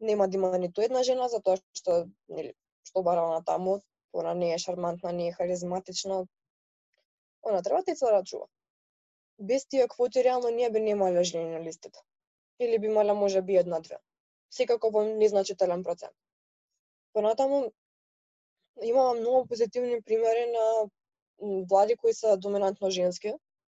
[0.00, 2.54] Нема да има ниту една жена затоа што нели
[2.84, 3.80] што бара на таму,
[4.12, 6.26] она не е шармантна, не е харизматична.
[7.42, 8.46] Она треба да се рачува.
[9.38, 12.00] Без тие квоти реално ние би немале жени на листите
[12.58, 13.98] или би мала може би една-две.
[14.50, 16.16] Секако во незначителен процент.
[17.12, 17.72] Понатаму,
[18.82, 20.90] имам многу позитивни примери на
[21.70, 23.32] влади кои се доминантно женски.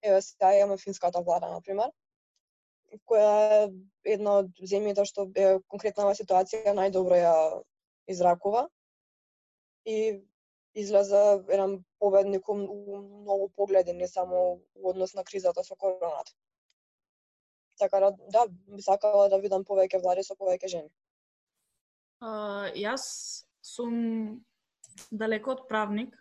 [0.04, 1.92] Еве сега имаме финската влада, на пример,
[3.10, 7.36] која е една од земјите што е конкретна ситуација најдобро ја
[8.08, 8.68] изракува
[9.86, 10.22] и
[10.76, 16.32] излезе еден победник у многу погледи, не само во однос на кризата со короната.
[17.80, 20.92] Така да, да, би сакала да видам повеќе влади со повеќе жени.
[22.24, 24.44] Uh, јас сум
[25.12, 26.16] далеко од правник.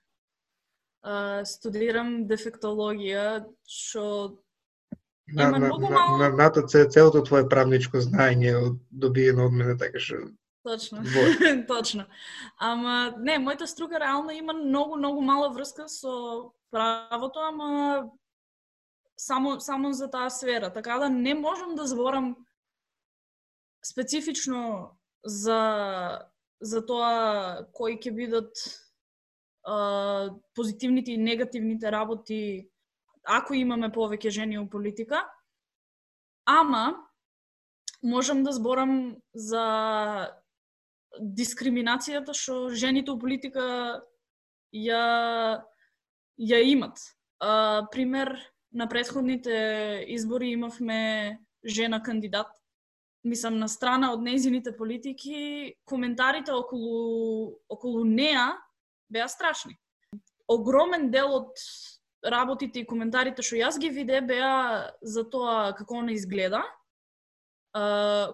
[1.05, 4.05] Uh, студирам дефектологија, што
[5.27, 6.17] на, на, многу мало...
[6.19, 8.55] На, на, на целото твое правничко знаење
[8.91, 10.25] добиено од мене, така што
[10.65, 11.03] Точно,
[11.69, 12.07] точно.
[12.57, 18.09] Ама, не, мојата струка реално има многу, многу мала врска со правото, ама
[19.17, 22.37] само само за таа сфера, така да не можам да зборам
[23.85, 24.91] специфично
[25.25, 26.21] за
[26.61, 28.53] за тоа кои ќе бидат
[29.65, 32.71] а, позитивните и негативните работи
[33.25, 35.25] ако имаме повеќе жени во политика.
[36.47, 36.95] Ама
[38.03, 39.65] можам да зборам за
[41.21, 43.65] дискриминацијата што жените во политика
[44.73, 45.65] ја
[46.39, 46.99] ја имат.
[47.41, 48.35] А, пример,
[48.75, 52.47] на предходните избори имавме жена кандидат.
[53.25, 58.53] Мислам, на страна од нејзините политики, коментарите околу, околу неа
[59.09, 59.79] беа страшни.
[60.49, 61.63] Огромен дел од
[62.21, 66.61] работите и коментарите што јас ги виде беа за тоа како она изгледа,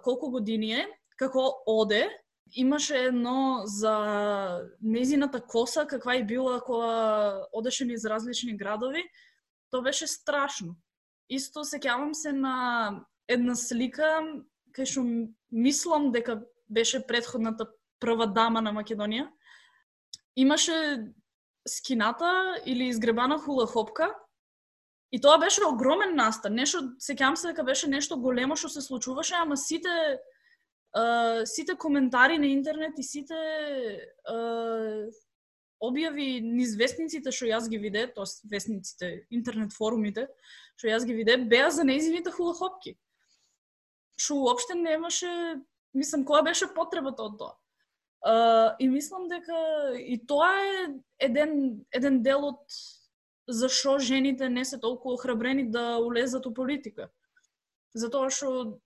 [0.02, 2.08] колку години е, како оде,
[2.56, 9.04] имаше едно за незината коса, каква е била која одеше низ различни градови,
[9.70, 10.76] тоа беше страшно.
[11.30, 14.20] Исто сеќавам се на една слика
[14.74, 15.04] кај што
[15.50, 17.68] мислам дека беше предходната
[18.00, 19.28] прва дама на Македонија.
[20.36, 21.12] Имаше
[21.68, 24.14] скината или изгребана хула хопка
[25.12, 26.54] И тоа беше огромен настан.
[26.54, 29.90] Нешто, сеќам се дека беше нешто големо што се случуваше, ама сите
[30.94, 33.34] uh, сите коментари на интернет и сите
[34.30, 35.10] uh,
[35.80, 40.28] објави низ вестниците што јас ги виде, тоа вестниците, интернет форумите,
[40.76, 42.96] што јас ги виде, беа за нејзините хулахопки.
[44.20, 45.30] Што уопште немаше,
[45.96, 47.56] мислам, која беше потребата од тоа.
[48.20, 49.56] Uh, и мислам дека
[49.96, 50.80] и тоа е
[51.24, 52.80] еден, еден дел од
[53.48, 57.08] зашо жените не се толку охрабрени да улезат у политика.
[57.94, 58.76] Затоа што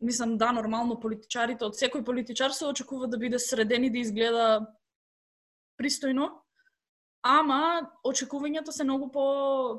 [0.00, 4.46] мислам да нормално политичарите од секој политичар се очекува да биде среден и да изгледа
[5.82, 6.30] пристојно,
[7.26, 9.26] ама очекувањата се многу по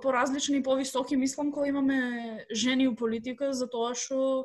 [0.04, 4.44] по различни, и повисоки мислам кога имаме жени у политика затоа што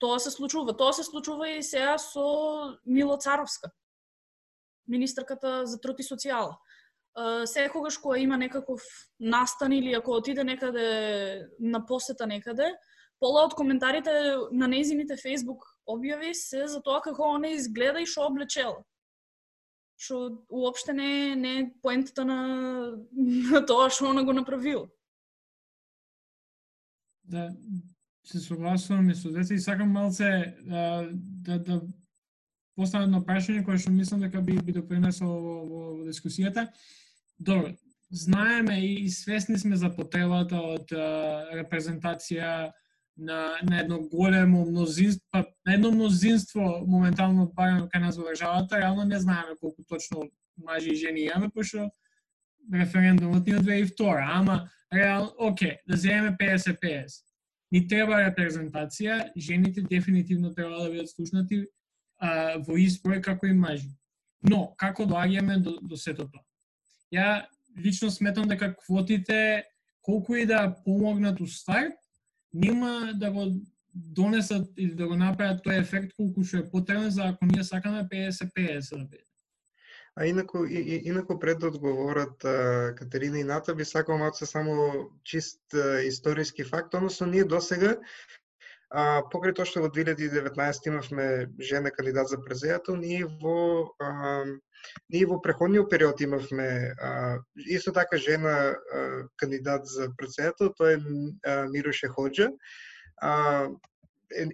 [0.00, 0.72] тоа се случува.
[0.76, 3.70] Тоа се случува и сега со Мило Царовска,
[4.88, 6.56] министрката за труд и социјала
[7.44, 8.80] секогаш кога има некаков
[9.20, 12.72] настан или ако отиде некаде на посета некаде,
[13.20, 14.10] пола од коментарите
[14.52, 18.82] на незините Facebook објави се за тоа како она изгледа и што облечела.
[20.02, 22.38] Што уопште не, не е поентата на,
[23.14, 24.88] на тоа што она го направил.
[27.22, 27.52] Да,
[28.26, 31.08] се согласувам и со деца и сакам малце да,
[31.46, 31.80] да, да
[32.74, 36.66] поставам едно прашање кое што мислам дека би, би допринесло во, во, во дискусијата.
[37.38, 37.76] Добро,
[38.10, 40.92] знаеме и свесни сме за потребата од
[41.62, 42.72] репрезентација
[43.16, 48.80] на, на едно големо мнозинство, па, на едно мнозинство моментално барем кај нас во државата,
[48.80, 51.90] реално не знаеме колку точно мажи и жени имаме, пошто
[52.72, 57.22] референдумот ни од 2002, ама реално, оке, да земеме 50-50.
[57.72, 61.64] Ни треба репрезентација, жените дефинитивно треба да бидат слушнати
[62.18, 63.88] а, во избори како и мажи.
[64.42, 66.44] Но, како доаѓаме до, до сето тоа?
[67.12, 67.46] Ја
[67.78, 69.64] лично сметам дека квотите,
[70.02, 71.96] колку и да помогнат у старт,
[72.54, 73.46] нема да го
[73.94, 78.08] донесат или да го направат тој ефект колку што е потребен за ако ние сакаме
[78.08, 79.24] 50-50 да биде.
[80.16, 84.46] А инаку, и, и, инаку пред да одговорат а, Катерина и Ната, би сакал малце
[84.46, 84.92] само
[85.24, 87.96] чист а, историски факт, односно ние досега
[88.92, 91.26] А, покрај тоа што во 2019 имавме
[91.58, 94.44] жена кандидат за президател, ние во а,
[95.08, 101.00] ние во преходниот период имавме а, исто така жена а, кандидат за председател, тоа е
[101.72, 102.50] Мироше Ходжа.
[103.16, 103.68] А,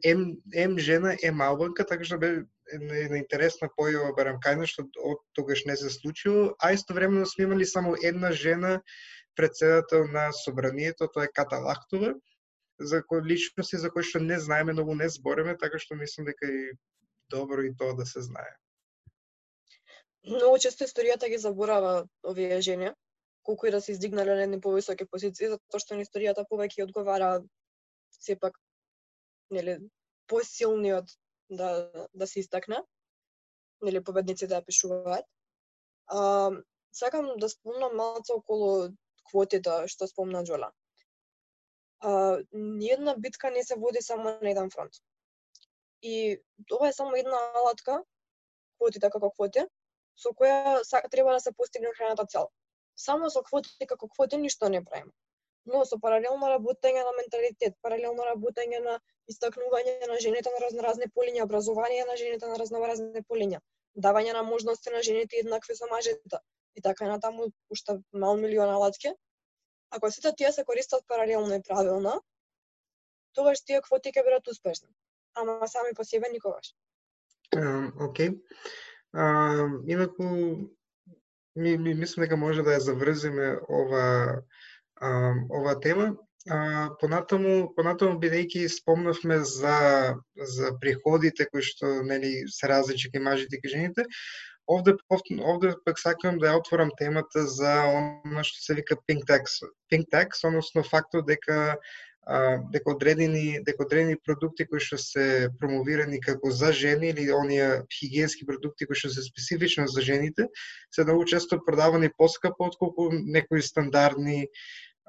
[0.04, 5.64] ем, ем жена, ем албанка, така што бе една интересна појава барам што од тогаш
[5.66, 8.82] не се случило, а истовремено сме имали само една жена
[9.34, 12.14] председател на собранието, тоа е Ката Лахтова,
[12.78, 16.46] за кои личности за кои што не знаеме, многу не збореме, така што мислам дека
[16.46, 16.76] е
[17.30, 18.54] добро и тоа да се знае.
[20.26, 22.92] Многу често историјата ги заборава овие жени,
[23.42, 27.42] колку и да се издигнале на едни повисоки позиции, затоа што на историјата повеќе одговара
[28.20, 28.58] сепак
[29.50, 29.78] нели
[30.26, 31.10] посилниот
[31.50, 32.82] да да се истакне,
[33.82, 35.24] нели победниците да пишуваат.
[36.06, 36.50] А,
[36.92, 38.90] сакам да спомнам малку околу
[39.30, 40.72] квотите што спомна Джола
[42.00, 44.92] а, ниедна битка не се води само на еден фронт.
[46.02, 46.42] И
[46.72, 48.02] ова е само една алатка,
[48.78, 49.64] квотите така како квоти,
[50.16, 52.50] со која треба да се постигне храната цел.
[52.96, 55.12] Само со квоти како квоти ништо не правиме.
[55.66, 61.44] Но со паралелно работење на менталитет, паралелно работење на истакнување на жените на разноразни полиња,
[61.44, 63.60] образование на жените на разноразни полиња,
[63.94, 66.40] давање на можности на жените еднакви со мажите
[66.74, 69.12] и така натаму уште мал милион алатки,
[69.90, 72.22] Ако сите тие се користат паралелно и правилно,
[73.32, 74.88] тогаш тие квоти ќе бидат успешни.
[75.34, 76.74] Ама сами по себе никогаш.
[77.54, 78.34] Океј.
[78.34, 78.40] Okay.
[79.86, 80.24] инаку,
[81.56, 84.42] ми, ми мислам дека може да ја заврзиме ова,
[85.00, 85.08] а,
[85.50, 86.16] ова тема.
[86.48, 93.58] А, понатаму, понатаму бидејќи спомнавме за за приходите кои што нели се различни кај мажите
[93.58, 94.04] и кај жените,
[94.68, 94.94] овде
[95.40, 99.62] овде пак сакам да ја отворам темата за она што се вика pink tax.
[99.92, 101.78] Pink tax, односно фактот дека
[102.28, 107.84] а, дека одредени дека одредени продукти кои што се промовирани како за жени или оние
[107.98, 110.48] хигиенски продукти кои што се специфично за жените,
[110.90, 114.48] се многу често продавани поскапо отколку некои стандардни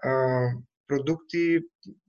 [0.03, 0.53] а,
[0.88, 1.60] продукти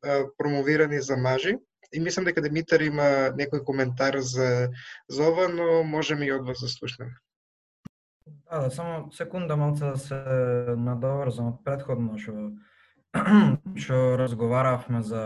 [0.05, 1.57] а, промовирани за мажи.
[1.93, 4.71] И мислам дека Димитар има некој коментар за,
[5.11, 7.19] за ова, но можеме и од вас да слушнеме.
[8.51, 10.19] Да, да, само секунда малце да се
[10.77, 12.51] надоврзам од предходно што
[13.83, 15.23] што разговаравме за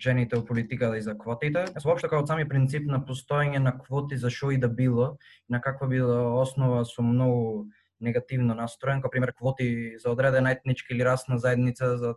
[0.00, 1.66] жените во политиката и за квотите.
[1.74, 5.18] Јас воопшто како сами принцип на постоење на квоти за што и да било,
[5.48, 7.68] на каква била основа сум многу
[8.00, 12.14] негативно настроен, како пример квоти за одредена етничка или расна заедница за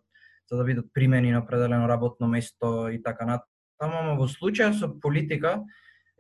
[0.52, 4.88] за да бидат примени на определено работно место и така натаму, ама во случај со
[4.88, 5.64] политика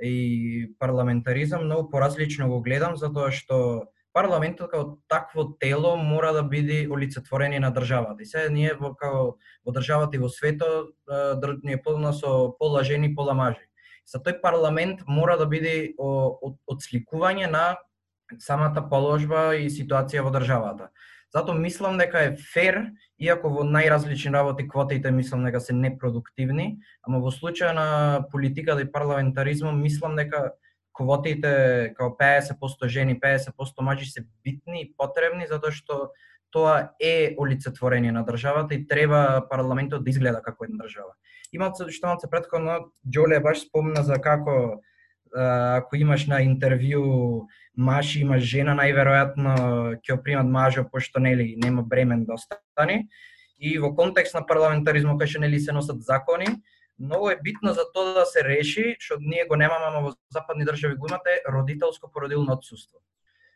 [0.01, 6.87] и парламентаризам многу поразлично го гледам затоа што парламентот како такво тело мора да биде
[6.89, 8.21] олицетворение на државата.
[8.21, 10.93] И сега ние во како во државата и во светот
[11.63, 13.65] ние полно со пола жени, пола мажи.
[14.05, 17.77] За тој парламент мора да биде одсликување на
[18.39, 20.89] самата положба и ситуација во државата.
[21.33, 22.75] Затоа мислам дека е фер,
[23.17, 27.87] иако во најразлични работи квотите мислам дека се непродуктивни, ама во случај на
[28.31, 30.51] политиката и парламентаризмом мислам дека
[30.93, 36.13] квотите као 50% жени, 50% мажи се битни и потребни затоа што
[36.53, 41.17] тоа е олицетворение на државата и треба парламентот да изгледа како една држава.
[41.51, 44.83] Имат што се претходно Џоле баш спомна за како
[45.35, 49.53] ако имаш на интервју маж и жена, најверојатно
[50.01, 53.07] ќе примат мажо, пошто нели нема бремен да остане.
[53.57, 56.47] И во контекст на парламентаризмот кај што нели се носат закони,
[56.99, 60.65] многу е битно за тоа да се реши, што ние го немаме, ама во западни
[60.65, 62.99] држави го имате родителско породилно отсуство.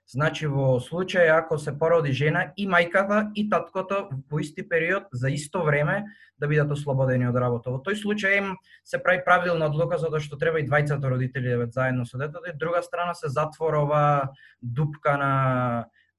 [0.08, 5.28] Значи во случај ако се породи жена и мајката и таткото во исти период за
[5.30, 6.06] исто време
[6.40, 7.74] да бидат ослободени од работа.
[7.76, 8.54] Во тој случај им
[8.88, 12.48] се прави правилна одлука затоа што треба и двајцата родители да бидат заедно со детето
[12.48, 14.32] и друга страна се затвора
[14.62, 15.34] дупка на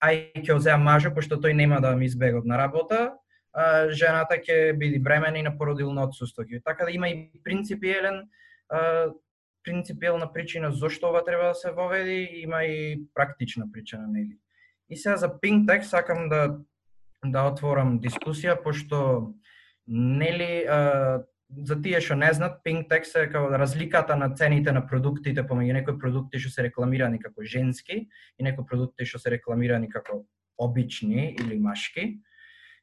[0.05, 3.17] ај ќе озеа мажа пошто тој нема да ми избегот на работа,
[3.53, 6.45] а, жената ќе биде бремена и на породилно отсуство.
[6.65, 8.29] Така да има и принципиелен
[9.65, 14.39] принципиелна причина зошто ова треба да се воведи, има и практична причина, нели.
[14.91, 16.59] И сега за Pink сакам да
[17.25, 19.35] да отворам дискусија, пошто
[19.89, 25.43] нели а, за тие што не знаат, Pink е како разликата на цените на продуктите
[25.43, 28.07] помеѓу некои продукти што се рекламирани како женски
[28.39, 30.25] и некои продукти што се рекламирани како
[30.59, 32.21] обични или машки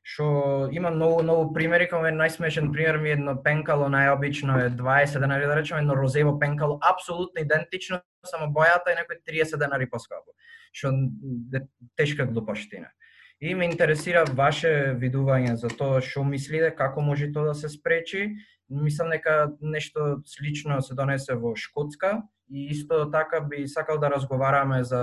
[0.05, 5.19] што има многу многу примери, како најсмешен пример ми е едно пенкало најобично е 20
[5.19, 10.37] денари да речеме, едно розево пенкало апсолутно идентично, само бојата е некој 30 денари поскапо.
[10.71, 10.93] Што
[11.57, 11.63] е
[11.97, 12.91] тешка глупоштина.
[13.41, 18.35] И ме интересира ваше видување за тоа што мислите, како може тоа да се спречи.
[18.69, 24.83] Мислам дека нешто слично се донесе во Шкотска и исто така би сакал да разговараме
[24.83, 25.01] за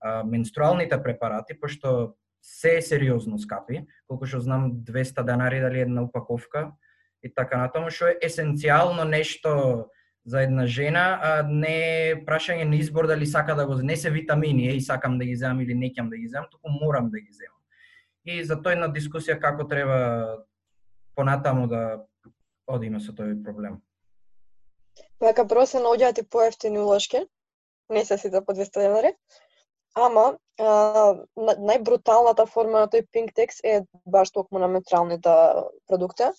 [0.00, 6.02] а, менструалните препарати, пошто се е сериозно скапи, колку што знам 200 денари дали една
[6.02, 6.72] упаковка
[7.22, 9.90] и така натаму, што е есенцијално нешто
[10.28, 11.76] за една жена, а не
[12.10, 15.36] е прашање на избор дали сака да го не се витамини, и сакам да ги
[15.36, 17.60] земам или не ќе да ги земам, туку морам да ги земам.
[18.24, 20.44] И за тој на дискусија како треба
[21.16, 22.04] понатаму да
[22.66, 23.80] одиме со тој проблем.
[25.20, 27.24] Вака прво наоѓаат и поевтини улошки,
[27.90, 29.14] не се сите по 200 денари,
[29.98, 30.24] Ама,
[30.62, 35.34] а, најбруталната форма на тој pink text е баш токму на менструалните
[35.90, 36.30] продукти,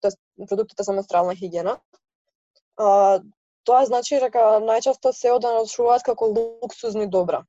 [0.00, 1.78] тоест продуктите за менструална хигиена.
[2.76, 3.20] А,
[3.64, 7.42] тоа значи дека најчесто се оданашуваат како луксузни добра.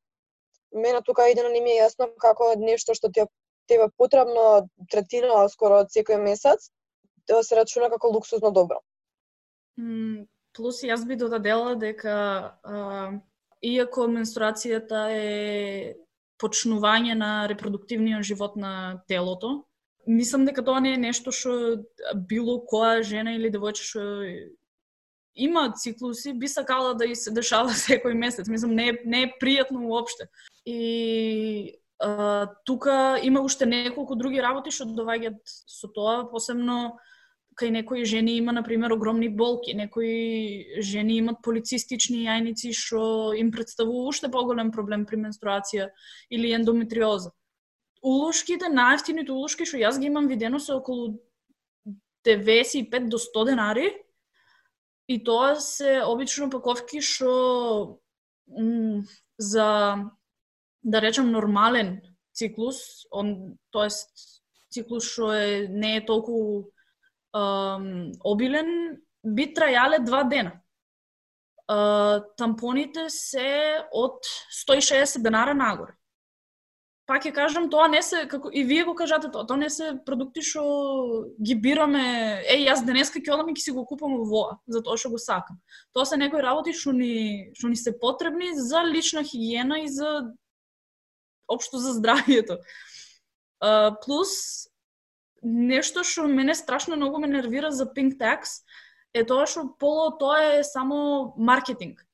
[0.73, 3.27] Мене тука едно не ми е јасно како нешто што ти
[3.67, 6.71] тебе потребно третира скоро секој месец,
[7.27, 8.81] да се рачуна како луксузно добро.
[9.79, 10.25] Mm,
[10.57, 12.15] плюс јас би додадела дека
[12.63, 13.11] а,
[13.61, 15.95] иако менструацијата е
[16.41, 19.65] почнување на репродуктивниот живот на телото,
[20.07, 21.83] мислам дека тоа не е нешто што
[22.15, 24.01] било која жена или девојче што
[25.35, 28.49] има циклуси, би сакала да и се дешава секој месец.
[28.49, 30.27] Мислам, не е, не е пријатно уопште.
[30.65, 36.97] И а, тука има уште неколку други работи што доваѓаат со тоа, посебно
[37.61, 44.09] кај некои жени има, например, огромни болки, некои жени имат полицистични јајници што им представува
[44.09, 45.91] уште поголем проблем при менструација
[46.29, 47.31] или ендометриоза.
[48.01, 51.19] Улошките, најефтините улошки што јас ги имам видено се околу
[52.25, 53.91] 95 до 100 денари.
[55.07, 57.99] И тоа се обично паковки што
[59.37, 59.67] за
[60.83, 62.01] да речам нормален
[62.33, 64.09] циклус, он тоест
[64.71, 66.71] циклус што е не е толку
[67.33, 70.57] um, обилен, би трајале два дена.
[71.71, 74.27] Uh, тампоните се од
[74.67, 75.95] 160 денара нагоре
[77.11, 79.91] пак ќе кажам, тоа не се, како и вие го кажате тоа, тоа не се
[80.05, 80.61] продукти што
[81.43, 82.03] ги бираме,
[82.45, 85.59] е, јас денеска ќе одам и ќе си го купам воа, затоа што го сакам.
[85.91, 90.31] Тоа се некои работи што ни, што ни се потребни за лична хигиена и за
[91.51, 92.61] општо за здравието.
[93.61, 94.70] Uh, плюс,
[95.41, 98.61] нешто што мене страшно многу ме нервира за Pink Tax
[99.13, 102.05] е тоа што поло тоа е само маркетинг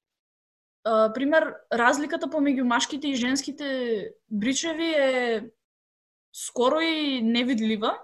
[1.14, 5.50] пример, разликата помеѓу машките и женските бричеви е
[6.32, 7.98] скоро и невидлива,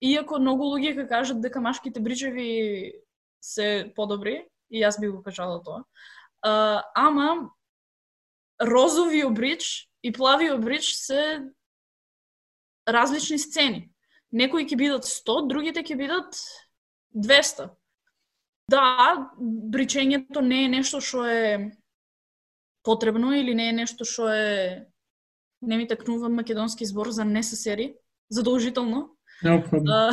[0.00, 2.92] иако многу луѓе ка кажат дека машките бричеви
[3.40, 5.82] се подобри, и јас би го кажала тоа.
[6.46, 7.50] Uh, ама
[8.60, 11.48] розовиот брич и плавиот брич се
[12.86, 13.90] различни сцени.
[14.32, 16.38] Некои ќе бидат 100, другите ќе бидат
[17.14, 17.70] 200.
[18.70, 21.70] Да, бричењето не е нешто што е
[22.82, 24.86] потребно или не е нешто што е
[25.62, 27.94] не ми такнува македонски збор за necessary,
[28.30, 29.16] задолжително.
[29.42, 30.10] Необходно.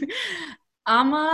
[0.84, 1.28] Ама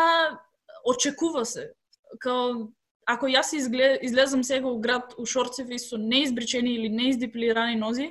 [0.85, 1.73] очекува се.
[2.21, 2.69] Као
[3.09, 3.55] ако јас
[4.03, 8.11] излезам сега у град у шорцеви со неизбричени или неиздепилирани нози,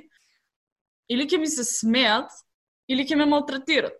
[1.08, 2.32] или ќе ми се смеат,
[2.88, 3.96] или ќе ме малтретират.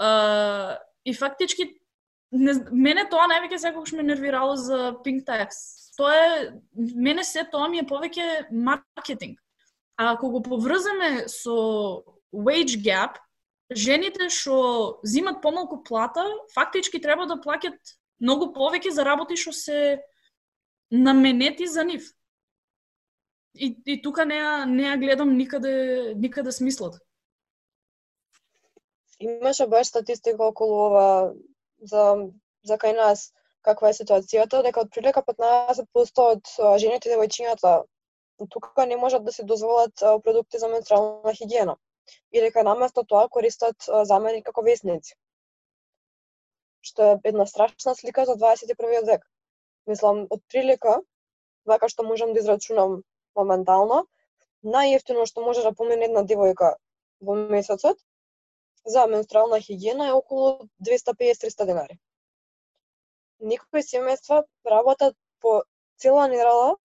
[0.00, 1.70] Uh, и фактички
[2.32, 5.56] не, мене тоа највеќе секогаш ме нервирало за Pink Tax
[5.96, 6.50] тоа е,
[6.94, 9.40] мене се тоа ми е повеќе маркетинг.
[9.96, 11.56] А ако го поврзаме со
[12.32, 13.16] wage gap,
[13.72, 16.24] жените што зимат помалку плата,
[16.54, 20.02] фактички треба да плаќат многу повеќе за работи што се
[20.90, 22.12] наменети за нив.
[23.56, 27.00] И, и тука неа, неа не гледам никаде, никаде смислот.
[29.20, 31.34] Имаше баш статистика околу ова
[31.80, 32.30] за,
[32.64, 33.32] за кај нас
[33.66, 36.50] каква е ситуацијата, дека од прилика 15% од
[36.82, 37.72] жените и девојчињата
[38.52, 41.76] тука не можат да се дозволат продукти за менструална хигиена
[42.32, 45.16] и дека наместо тоа користат замени како весници.
[46.86, 49.24] Што е една страшна слика за 21 век.
[49.90, 51.00] Мислам, од прилика,
[51.66, 53.00] вака што можам да израчунам
[53.38, 54.04] моментално,
[54.76, 56.74] најефтино што може да помине една девојка
[57.20, 58.05] во месецот
[58.86, 61.98] за менструална хигиена е околу 250-300 денари
[63.40, 65.62] некои семејства работат по
[65.98, 66.76] цела недела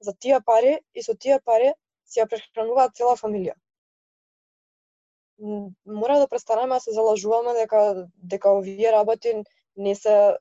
[0.00, 1.72] за тие пари и со тие пари
[2.06, 3.54] си ја прехрануваат цела фамилија.
[5.38, 9.34] Мора да престанеме да се залажуваме дека дека овие работи
[9.76, 10.36] не се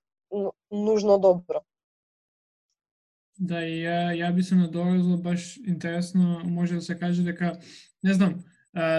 [0.71, 1.63] нужно добро.
[3.39, 7.57] Да, и ја, ја би се надорезал баш интересно, може да се каже дека,
[8.03, 8.43] не знам,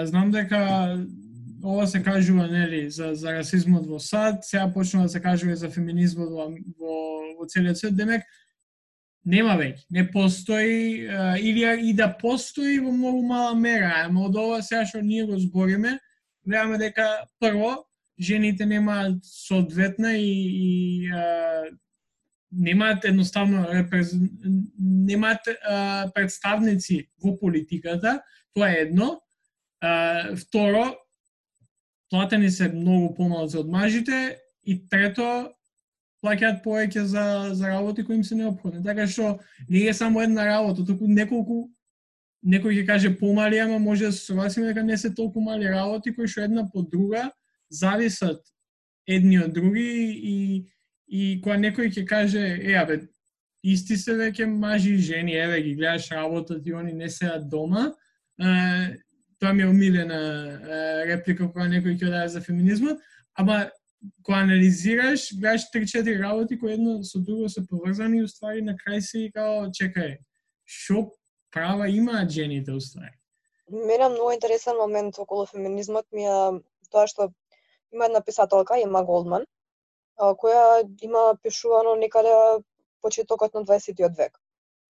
[0.04, 0.98] знам дека
[1.64, 5.56] ова се кажува нели за за расизмот во САД, сега почнува да се кажува и
[5.56, 6.48] за феминизмот во
[6.78, 6.96] во,
[7.38, 8.22] во целиот свет, демек
[9.24, 11.08] нема веќе, не постои
[11.40, 15.38] или и да постои во многу мала мера, ама од ова сега што ние го
[15.40, 15.98] збориме,
[16.44, 17.86] гледаме дека прво
[18.20, 21.64] жените немаат соодветна и, и а,
[22.52, 24.14] немаат едноставно репрез...
[24.78, 28.20] немаат а, представници во политиката,
[28.54, 29.20] тоа е едно.
[29.80, 30.94] А, второ,
[32.10, 35.52] платени се многу помалку од мажите и трето
[36.24, 38.82] плаќаат повеќе за за работи кои им се неопходни.
[38.82, 39.38] Така што
[39.68, 41.68] не е само една работа, туку неколку
[42.44, 46.14] некој ќе каже помали, ама може да се согласиме дека не се толку мали работи
[46.14, 47.30] кои што една по друга
[47.70, 48.40] зависат
[49.06, 50.36] едни од други и
[51.08, 53.02] и кога некој ќе каже е абе
[53.64, 57.92] исти се веќе мажи и жени, еве ги гледаш работат и они не седат дома,
[59.40, 60.20] тоа ми е омилена
[61.08, 63.00] реплика кога некој ќе даде за феминизмот,
[63.34, 63.70] ама
[64.22, 69.00] кога анализираш, гледаш 3-4 работи кои едно со друго се поврзани и уствари на крај
[69.00, 70.18] си као чекај,
[70.64, 71.10] што
[71.50, 73.14] права имаат жените уствари?
[73.70, 76.60] Мене многу интересен момент околу феминизмот ми е
[76.90, 77.32] тоа што
[77.92, 79.46] има една писателка, Има Голдман,
[80.18, 82.62] која има пишувано некаде
[83.00, 84.38] почетокот на 20 век.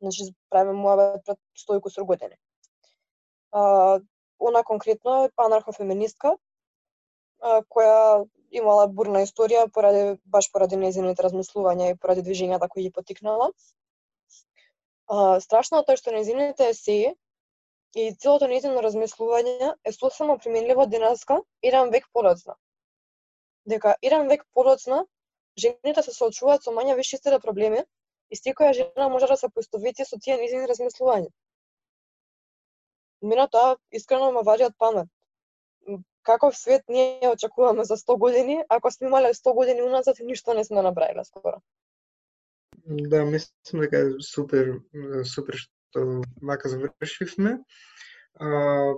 [0.00, 1.38] Значи, правиме му пред
[1.68, 2.34] 100 кусур години
[4.38, 6.36] она конкретно е анархофеминистка,
[7.44, 13.50] која имала бурна историја поради баш поради незините размислувања и поради движењата кои ги потикнала.
[15.06, 17.14] А, страшно е тоа што незините есеи
[17.94, 22.54] и целото незино размислување е сосема применливо денеска, еден век подоцна.
[23.66, 25.06] дека еден век подоцна
[25.58, 27.84] жените се соочуваат со мања вишистите проблеми
[28.30, 31.30] и секоја жена може да се поистовети со тие незини размислувања.
[33.24, 35.08] Мене тоа искрено ме вади од памет.
[36.24, 40.54] Каков свет ние очекуваме за 100 години, ако сме имале 100 години уназад и ништо
[40.54, 41.60] не сме направиле скоро.
[42.86, 44.80] Да, мислам дека е супер,
[45.24, 47.58] супер што вака завршивме.
[48.34, 48.48] А,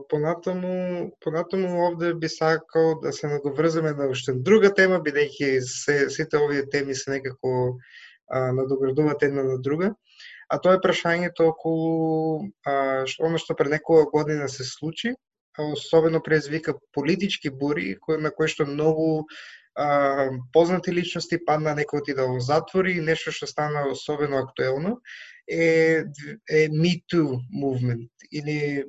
[0.09, 6.41] понатаму, понатаму овде би сакал да се надоврзаме на уште друга тема, бидејќи се, сите
[6.41, 7.77] овие теми се некако
[8.29, 9.95] а, надоградуваат една на друга.
[10.49, 15.14] А тоа е прашањето околу а, што, оно што пред некоја година се случи,
[15.59, 19.26] а особено предизвика политички бури, кој, на кои што многу
[19.74, 25.01] а, познати личности падна некој ти да го затвори и нешто што стана особено актуелно
[25.49, 26.05] е,
[26.51, 28.84] е Me Too movement или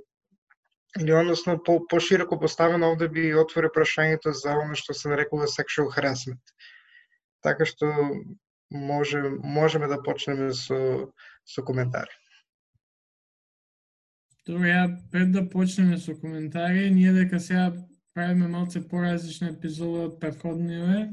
[0.99, 5.91] или односно по пошироко поставено овде би отвори прашањето за оно што се нарекува sexual
[5.93, 6.41] harassment.
[7.43, 7.91] Така што
[8.71, 11.09] може можеме да почнеме со
[11.47, 12.11] со коментари.
[14.47, 17.73] Добре, ја пред да почнеме со коментари, ние дека сега
[18.13, 21.09] правиме малце поразлична епизода од претходниве.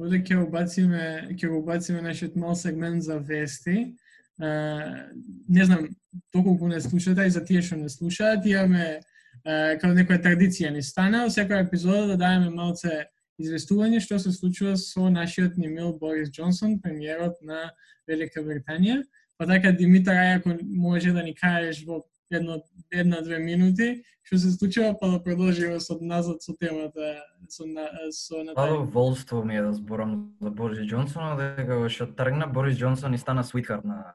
[0.00, 3.96] Овде ќе обациме, ќе го обациме нашиот мал сегмент за вести.
[4.36, 5.08] Uh,
[5.48, 5.88] не знам,
[6.32, 9.00] доколку не слушате, и за тие што не слушаат, имаме
[9.46, 13.04] како некоја традиција ни стана, секоја епизода да даваме малце
[13.38, 17.70] известување што се случува со нашиот Немил Борис Џонсон, премиерот на
[18.08, 19.02] Велика Британија.
[19.38, 22.62] Па така Димитар, ако може да ни кажеш во едно
[22.92, 28.42] една-две минути што се случува, па да продолжиме со назад со темата со на, со
[28.42, 33.14] на Па волство ми е да зборам за Борис Џонсон, дека што тргна Борис Џонсон
[33.14, 34.14] и стана свитхар на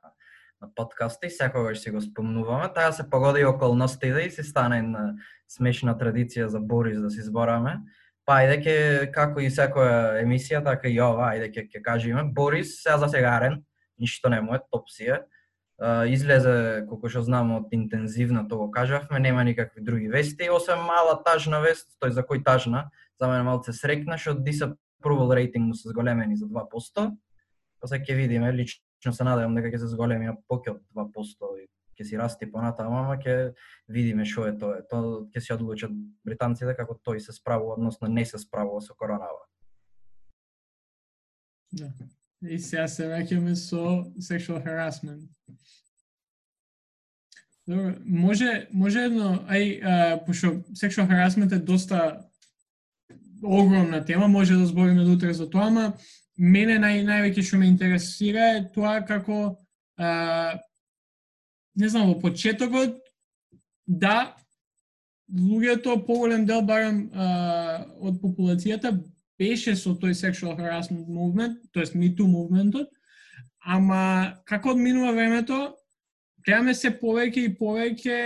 [0.62, 2.70] на подкаста и секогаш си го спомнуваме.
[2.74, 5.16] Таа се погоди околностите и се стане една
[5.50, 7.80] смешна традиција за Борис да си збораме.
[8.26, 8.76] Па ајде ке
[9.12, 12.24] како и секоја емисија, така и ова, ајде ке ќе кажеме.
[12.24, 13.64] Борис сега за сегарен,
[14.02, 15.24] ништо не му е, топсија.
[15.82, 21.16] излезе, колку што знам, од интензивна, тоа го кажавме, нема никакви други вести, освен мала
[21.26, 25.90] тажна вест, тој за кој тажна, за мене малце срекна, што disapproval рейтинг му се
[25.90, 27.18] зголемени за 2%.
[27.82, 31.48] Па се ќе видиме, лично лично се надевам дека ќе се зголеми поќе од 2%
[31.58, 33.54] и ќе си расти понатаму, ама ќе
[33.90, 34.82] видиме што е тоа.
[34.86, 35.92] Тоа ќе се одлучат
[36.26, 39.48] британците како тој се справува, односно не се справува со коронава.
[41.72, 41.90] Да.
[42.42, 45.28] И сега се враќаме со sexual harassment.
[47.68, 52.26] Добро, може, може едно, ај, а, пошто sexual harassment е доста
[53.44, 55.94] огромна тема, може да збориме до утре за тоа, ама
[56.38, 59.58] мене нај, највеќе што ме интересира е тоа како
[59.98, 60.58] а,
[61.76, 62.98] не знам, во почетокот
[63.88, 64.34] да
[65.30, 68.98] луѓето поголем дел барем а, од популацијата
[69.42, 72.78] беше со тој sexual harassment movement, тоест Me Too movement
[73.66, 75.76] ама како одминува времето,
[76.46, 78.18] гледаме се повеќе и повеќе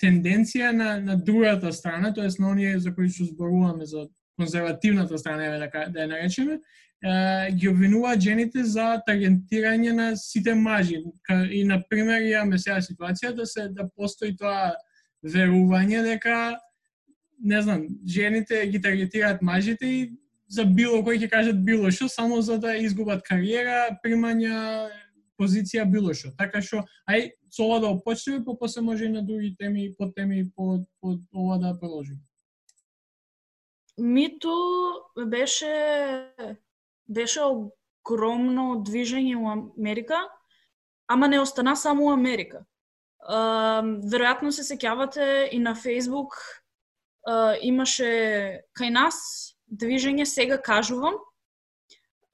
[0.00, 4.08] тенденција на, на другата страна, тоест на оние за кои што зборуваме за
[4.40, 6.56] конзервативната страна, еве да, да ја наречеме,
[7.04, 11.02] е, ги обвинуваат жените за таргентирање на сите мажи.
[11.50, 14.72] И, на пример, имаме сега ситуација да се да постои тоа
[15.24, 16.56] верување дека
[17.40, 20.00] не знам, жените ги таргетираат мажите и
[20.50, 24.90] за било кој ќе кажат било што, само за да изгубат кариера, примања,
[25.38, 26.34] позиција, било што.
[26.38, 30.10] Така што, ај, со ова да опочнеме, па после може и на други теми, по
[30.12, 32.20] теми, по, по ова да продолжиме.
[33.98, 34.56] Миту
[35.16, 35.70] беше
[37.10, 40.22] беше огромно движење во Америка,
[41.10, 42.64] ама не остана само во Америка.
[43.20, 46.38] Uh, веројатно се сеќавате и на Facebook
[47.28, 49.16] uh, имаше кај нас
[49.66, 51.18] движење сега кажувам,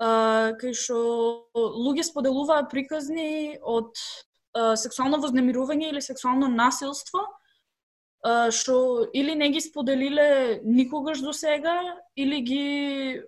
[0.01, 0.99] uh, кај што
[1.55, 7.27] луѓе споделуваа приказни од uh, сексуално вознемирување или сексуално насилство,
[8.51, 11.77] што или не ги споделиле никогаш до сега,
[12.17, 13.23] или ги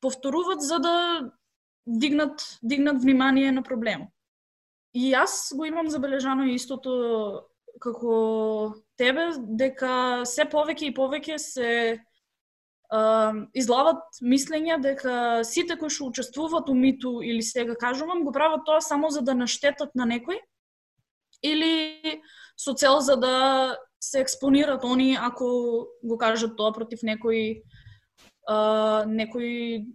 [0.00, 1.32] повторуваат за да
[1.86, 4.08] дигнат, дигнат внимание на проблемот.
[4.94, 7.46] И јас го имам забележано истото
[7.80, 11.72] како тебе, дека се повеќе и повеќе се
[13.54, 18.80] излават мислења дека сите кои што учествуваат у миту или сега кажувам, го прават тоа
[18.80, 20.40] само за да наштетат на некој
[21.42, 22.20] или
[22.58, 27.62] со цел за да се експонират они ако го кажат тоа против некој
[28.48, 29.86] а, некој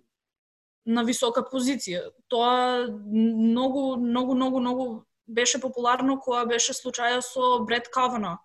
[0.85, 2.11] на висока позиција.
[2.29, 4.85] Тоа многу, многу, многу, многу
[5.27, 8.37] беше популарно кога беше случаја со Бред Кавана,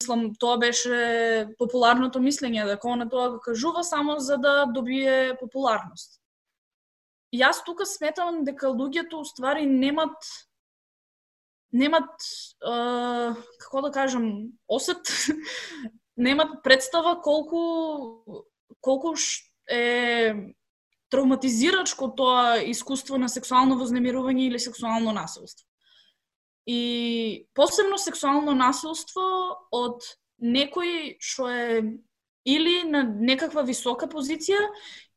[0.00, 6.20] мислам, тоа беше популарното мислење, дека она тоа го кажува само за да добие популарност.
[7.34, 10.16] Јас тука сметам дека луѓето уствари немат
[11.72, 12.08] немат
[12.64, 15.10] е, како да кажам осет
[16.16, 17.60] немат представа колку
[18.80, 19.14] колку
[19.68, 20.54] е
[21.10, 25.67] травматизирачко тоа искуство на сексуално вознемирување или сексуално насилство.
[26.68, 29.24] И посебно сексуално насилство
[29.72, 30.04] од
[30.36, 31.80] некој што е
[32.44, 34.60] или на некаква висока позиција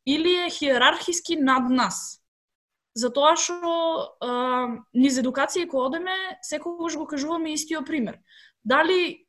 [0.08, 2.22] или е хиерархиски над нас.
[2.95, 4.16] Затоа што
[4.95, 8.20] низ едукација кој одеме, секогаш го кажуваме истиот пример.
[8.64, 9.28] Дали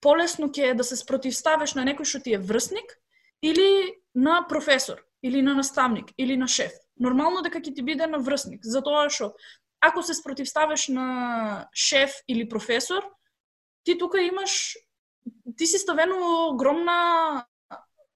[0.00, 2.96] полесно ќе е да се спротивставиш на некој што ти е врсник
[3.42, 6.72] или на професор, или на наставник, или на шеф.
[7.00, 9.32] Нормално дека ќе ти биде на врсник, затоа што
[9.80, 13.02] ако се спротивставиш на шеф или професор,
[13.84, 14.76] ти тука имаш
[15.56, 17.46] ти си ставено во огромна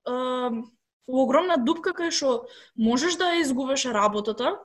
[0.05, 2.47] во огромна дупка кај што
[2.77, 4.59] можеш да изгубиш работата,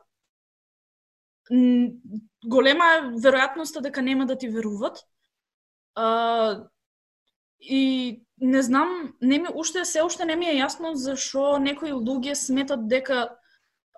[1.50, 5.04] голема е веројатноста дека нема да ти веруват.
[5.96, 6.68] А,
[7.60, 12.34] и не знам, не ми уште се уште не ми е јасно зашо некои луѓе
[12.34, 13.39] сметат дека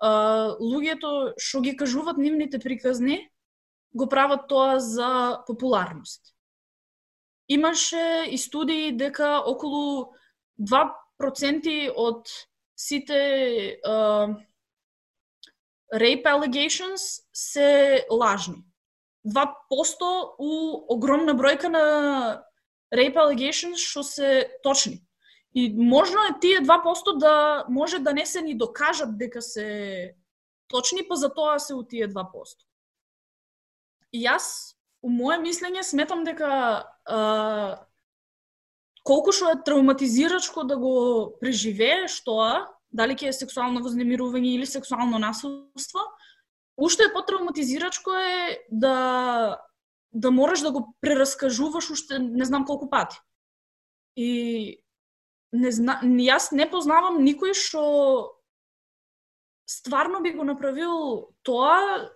[0.02, 3.28] луѓето што ги кажуваат нивните приказни
[3.94, 6.34] го прават тоа за популарност.
[7.48, 10.14] Имаше и студии дека околу
[10.60, 12.28] 2% од
[12.76, 14.28] сите а,
[15.92, 18.64] rape allegations се лажни.
[19.26, 20.52] 2% у
[20.88, 22.42] огромна бројка на
[22.94, 25.04] rape allegations што се точни.
[25.54, 30.14] И можно е тие 2% да може да не се ни докажат дека се
[30.68, 32.24] точни, па за тоа се у тие 2%.
[34.12, 36.48] И јас, у моје мислење, сметам дека
[37.04, 37.18] а,
[39.04, 40.94] колку што е травматизирачко да го
[41.40, 46.04] преживееш тоа, дали ќе е сексуално вознемирување или сексуално насилство,
[46.76, 49.58] уште е потравматизирачко е да
[50.12, 53.16] да мораш да го прераскажуваш уште не знам колку пати.
[54.16, 54.81] И
[55.52, 57.82] не зна, јас не познавам никој што
[59.68, 62.10] стварно би го направил тоа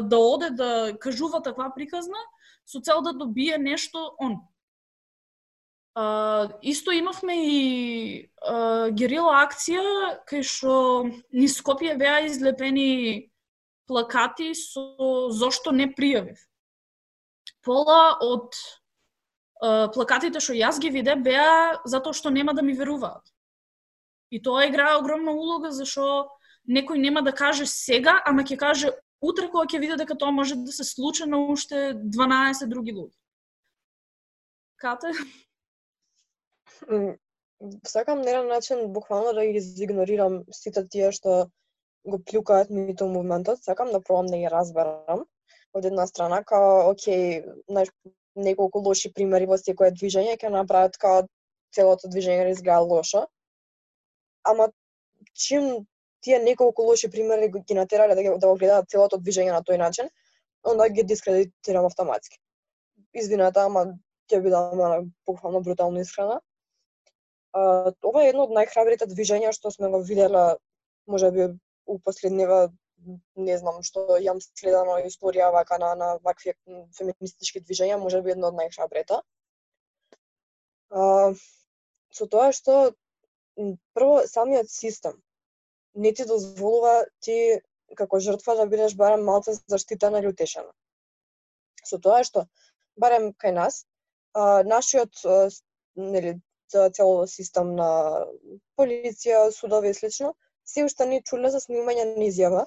[0.00, 0.70] да оде да
[1.00, 2.18] кажува таква приказна
[2.64, 4.40] со цел да добие нешто он.
[5.94, 10.72] А, исто имавме и а, герила акција кај што
[11.32, 13.32] ни Скопје беа излепени
[13.88, 14.84] плакати со
[15.32, 16.38] зошто не пријавив.
[17.64, 18.54] Пола од
[19.94, 23.24] плакатите што јас ги виде беа затоа што нема да ми веруваат.
[24.30, 26.28] И тоа играа огромна улога зашо
[26.68, 30.56] некој нема да каже сега, ама ќе каже утре кога ќе види дека тоа може
[30.56, 33.16] да се случи на уште 12 други луѓе.
[34.78, 35.12] Кате?
[37.86, 41.50] сакам на еден начин буквално да ги изигнорирам сите тие што
[42.06, 45.24] го плюкаат мито мувментот, сакам да пробам да ги разберам.
[45.74, 47.90] Од една страна, као, окей, знаеш,
[48.44, 51.26] неколку лоши примери во секое движење ќе направат као
[51.74, 53.26] целото движење да изгледа лошо.
[54.44, 54.68] Ама
[55.34, 55.86] чим
[56.24, 60.10] тие неколку лоши примери ги натерале да, да го гледаат целото движење на тој начин,
[60.64, 62.38] онда ги дискредитирам автоматски.
[63.14, 63.86] Извината, ама
[64.30, 66.40] ќе бидам буквално брутално искрена
[67.54, 70.58] ова е едно од најхрабрите движења што сме го видела,
[71.06, 71.48] може би
[71.86, 72.68] у последнива
[73.48, 76.54] не знам што јам следано историја вака на на вакви
[76.98, 79.20] феминистички движења, можеби едно од најхрабрите.
[80.90, 81.32] А,
[82.10, 82.78] со тоа што
[83.94, 85.22] прво самиот систем
[85.94, 87.60] не ти дозволува ти
[87.96, 90.72] како жртва да бидеш барем малце заштитена или утешена.
[91.84, 92.46] Со тоа што
[92.96, 93.84] барем кај нас,
[94.34, 95.24] а, нашиот
[95.96, 96.38] нели
[96.70, 97.90] цело систем на
[98.76, 100.34] полиција, судови и слично,
[100.64, 102.66] се уште не чуле за снимање на изјава,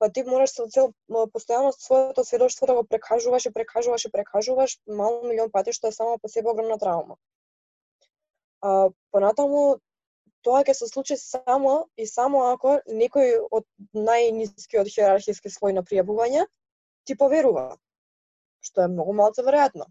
[0.00, 0.92] па ти мораш со цел
[1.34, 5.96] постојано своето сведоштво да го прекажуваш и прекажуваш и прекажуваш мал милион пати што е
[5.96, 7.16] само по себе огромна травма.
[8.60, 9.80] А, понатаму
[10.42, 16.46] тоа ќе се случи само и само ако некој од најнискиот хиерархиски слој на пријавување
[17.04, 17.76] ти поверува,
[18.64, 19.90] што е многу малце веројатно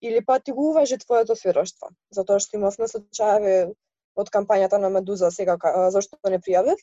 [0.00, 3.56] или па ти го уважи твоето сведоштво, затоа што имавме случаеви
[4.18, 5.58] од кампањата на Медуза сега
[5.94, 6.78] зашто не пријавив,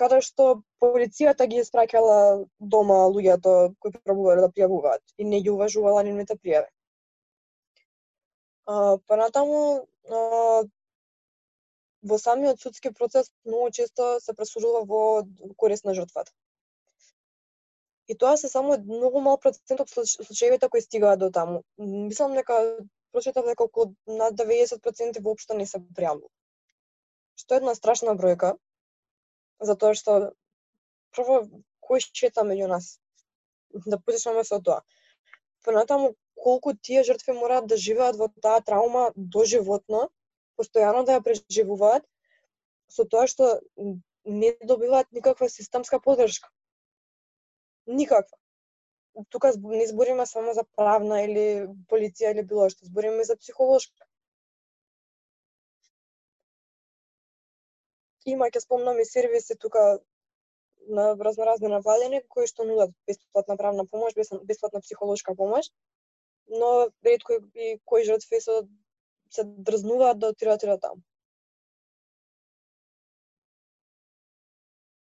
[0.00, 0.46] каде што
[0.82, 2.16] полицијата ги испраќала
[2.74, 6.70] дома луѓето кои пробувале да пријавуваат и не ги уважувала нивните пријави.
[9.10, 9.60] Понатаму,
[10.08, 10.64] па
[12.10, 15.00] во самиот судски процес многу често се пресудува во
[15.62, 16.32] корист на жртвата.
[18.08, 21.62] И тоа се само многу мал процент од случаевите кои стигаат до таму.
[21.78, 22.58] Мислам дека
[23.12, 26.30] прочитав дека околу над 90% воопшто не се пријавува.
[27.36, 28.54] Што е една страшна бројка,
[29.60, 30.18] затоа што
[31.16, 31.40] прво
[31.86, 32.96] кој чета меѓу нас?
[33.86, 34.82] Да почнеме со тоа.
[35.64, 36.14] Понатаму
[36.46, 40.08] колку тие жртви мораат да живеат во таа траума доживотно,
[40.56, 42.04] постојано да ја преживуваат,
[42.88, 43.60] со тоа што
[44.24, 46.50] не добиваат никаква системска поддршка.
[47.86, 48.38] Никаква.
[49.30, 51.44] Тука не збориме само за правна или
[51.90, 54.05] полиција или било што, збориме за психолошка.
[58.26, 59.98] Има, ќе спомнам и сервиси тука
[60.88, 65.70] на разноразни навалени кои што нудат бесплатна правна помош, бесплатна психолошка помош,
[66.48, 68.62] но ретко и кои жртви се
[69.30, 71.02] се дрзнуваат да отидат таму.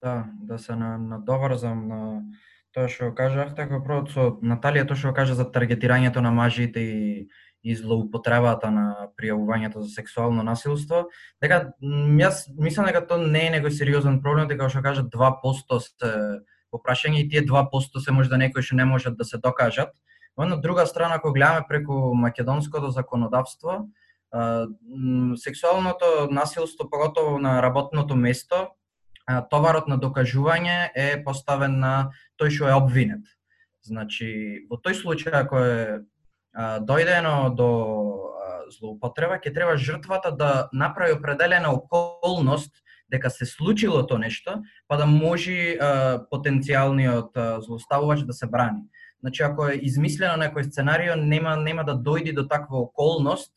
[0.01, 1.99] Да, да се на, надоврзам на
[2.73, 7.01] тоа што кажавте, како прво со Наталија тоа што кажа за таргетирањето на мажите и
[7.63, 8.85] и злоупотребата на
[9.17, 11.05] пријавувањето за сексуално насилство,
[11.41, 16.13] дека јас мислам дека тоа не е некој сериозен проблем, дека што кажа 2% се
[16.71, 19.93] попрашање и тие 2% се можда некои што не можат да се докажат.
[20.37, 23.89] Но на друга страна, ако гледаме преку македонското законодавство,
[25.35, 28.71] сексуалното насилство, поготово на работното место,
[29.51, 33.27] товарот на докажување е поставен на тој што е обвинет.
[33.83, 36.01] Значи, во тој случај ако е
[36.57, 37.69] дојдено до
[38.71, 42.71] злоупотреба, ќе треба жртвата да направи определена околност
[43.11, 45.75] дека се случило то нешто, па да може
[46.31, 47.35] потенцијалниот
[47.65, 48.87] злоставувач да се брани.
[49.19, 53.51] Значи, ако е измислено некој сценарио, нема нема да дојди до таква околност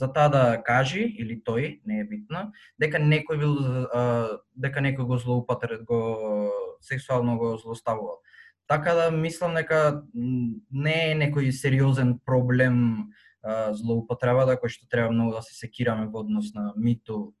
[0.00, 3.54] за таа да кажи или тој, не е битно, дека некој бил
[4.56, 6.00] дека некој го злоупотреб го
[6.80, 8.23] сексуално го злоставувал.
[8.66, 13.10] Така да мислам дека не е некој сериозен проблем
[13.44, 17.34] злоупотребата да, кој што треба многу да се секираме во однос на Миту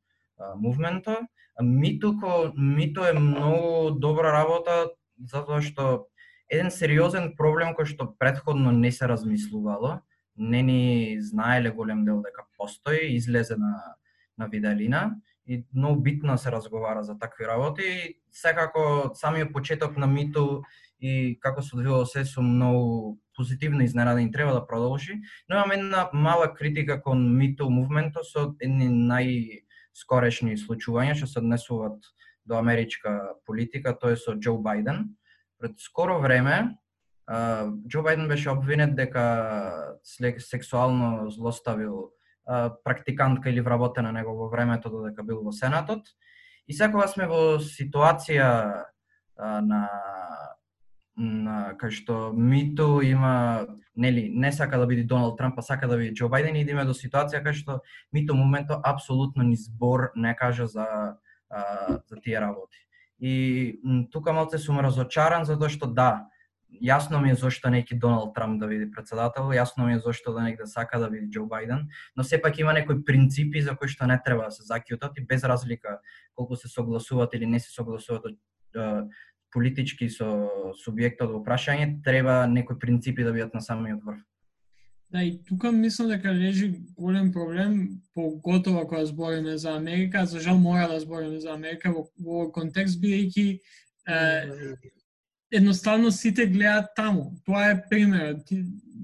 [0.56, 1.22] мувмента.
[1.60, 6.08] Миту ко Миту е многу добра работа затоа што
[6.50, 10.02] еден сериозен проблем кој што предходно не се размислувало
[10.36, 13.96] не ни знаеле голем дел дека постои, излезе на,
[14.38, 15.16] на виделина
[15.46, 20.62] и многу битно се разговара за такви работи и секако самиот почеток на миту
[21.04, 26.08] и како се одвивало се со многу позитивно изненадени треба да продолжи, но имам една
[26.12, 32.08] мала критика кон мито мувментот со едни најскорешни случувања што се однесуваат
[32.48, 35.12] до америчка политика, тоа е со Џо Бајден.
[35.60, 36.78] Пред скоро време
[37.28, 42.12] Џо Бајден беше обвинет дека сексуално злоставил
[42.84, 46.08] практикантка или вработена него во времето додека бил во Сенатот.
[46.66, 48.84] И секогаш сме во ситуација
[49.36, 49.88] на
[51.16, 56.14] кај што мито има нели не сака да биде Доналд Трамп, а сака да биде
[56.14, 57.80] Џо Бајден и идеме до ситуација кај што
[58.12, 61.18] мито моментот апсолутно ни збор не кажа за
[61.50, 62.78] а, за тие работи.
[63.20, 63.80] И
[64.12, 66.26] тука малце сум разочаран затоа што да,
[66.82, 70.42] јасно ми е зошто неки Доналд Трамп да биде председател, јасно ми е зошто да
[70.42, 71.86] негде сака да биде Џо Бајден,
[72.16, 75.44] но сепак има некои принципи за кои што не треба да се закјутат и без
[75.44, 76.00] разлика
[76.34, 78.34] колку се согласуваат или не се согласуваат
[79.54, 80.28] политички со
[80.82, 84.22] субјектот во прашање, треба некои принципи да бидат на самиот врв.
[85.14, 90.58] Да, и тука мислам дека лежи голем проблем, поготово кога збориме за Америка, за жал
[90.58, 93.60] мора да збориме за Америка во, во контекст бидејќи
[95.54, 97.30] едноставно сите гледаат таму.
[97.46, 98.42] Тоа е пример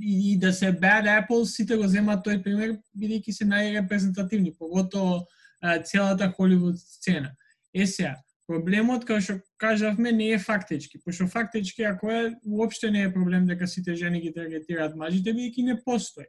[0.02, 5.26] И, и да се bad apple, сите го земаат тој пример, бидејќи се најрепрезентативни, поготово
[5.84, 7.34] целата Холивуд сцена.
[7.74, 8.16] Е сега,
[8.50, 13.46] проблемот, како што кажавме, не е фактички, пошто фактички, ако е, уопште не е проблем
[13.46, 16.26] дека сите жени ги таргетираат мажите, бидејќи не постои.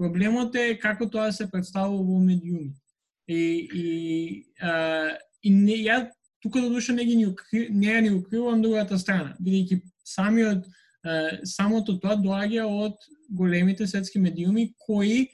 [0.00, 2.72] Проблемот е како тоа се представува во медиуми.
[3.30, 3.40] И,
[3.82, 3.86] и,
[4.58, 6.08] а, и не, ја
[6.42, 7.28] тука до душа не ги ни
[7.70, 10.66] не ни укривам другата страна, бидејќи самиот
[11.44, 12.96] самото тоа доаѓа од
[13.30, 15.28] големите светски медиуми кои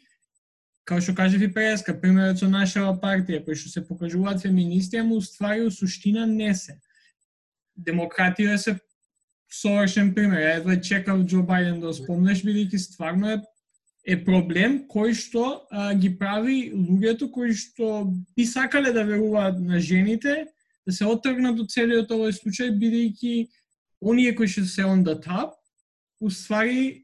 [0.86, 5.18] како што кажа и преска, примерот со нашава партија, кој што се покажуваат феминисти, ама
[5.18, 6.78] уствари у суштина не се.
[7.76, 8.78] Демократија се
[9.52, 10.40] совршен пример.
[10.56, 13.42] Едва чекав Џо Бајден да спомнеш, бидејќи стварно е
[14.06, 18.06] е проблем кој што а, ги прави луѓето кои што
[18.38, 20.46] би сакале да веруваат на жените
[20.86, 23.48] да се отргнат од целиот овој случај, бидејќи
[24.06, 25.58] оние кои што се on the top,
[26.22, 27.02] уствари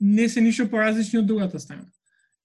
[0.00, 1.88] не се ништо поразлични од другата страна.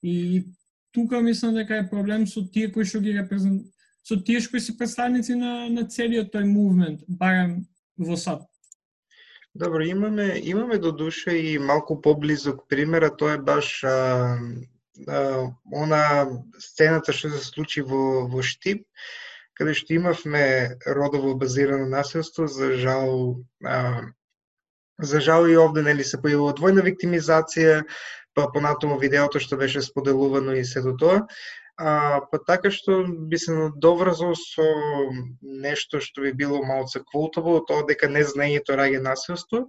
[0.06, 0.45] И
[0.91, 3.64] тука мислам дека е проблем со тие кои што ги репрезент
[4.06, 7.66] со тие кои се представници на на целиот тој мувмент, барем
[7.97, 8.45] во САД.
[9.56, 14.38] Добро, имаме имаме до душа и малку поблизок примера, тоа е баш а,
[15.08, 16.28] а, она
[16.60, 18.86] сцената што се случи во, во Штип,
[19.58, 24.12] каде што имавме родово базирано насилство, за жал, а,
[24.99, 27.82] за жал и овде нели се појавува двојна виктимизација,
[28.36, 31.26] па понатаму видеото што беше споделувано и сето тоа.
[31.78, 34.66] А, па така што би се надоврзал со
[35.42, 39.66] нешто што би било малце култово, тоа дека не знаењето раѓа насилство,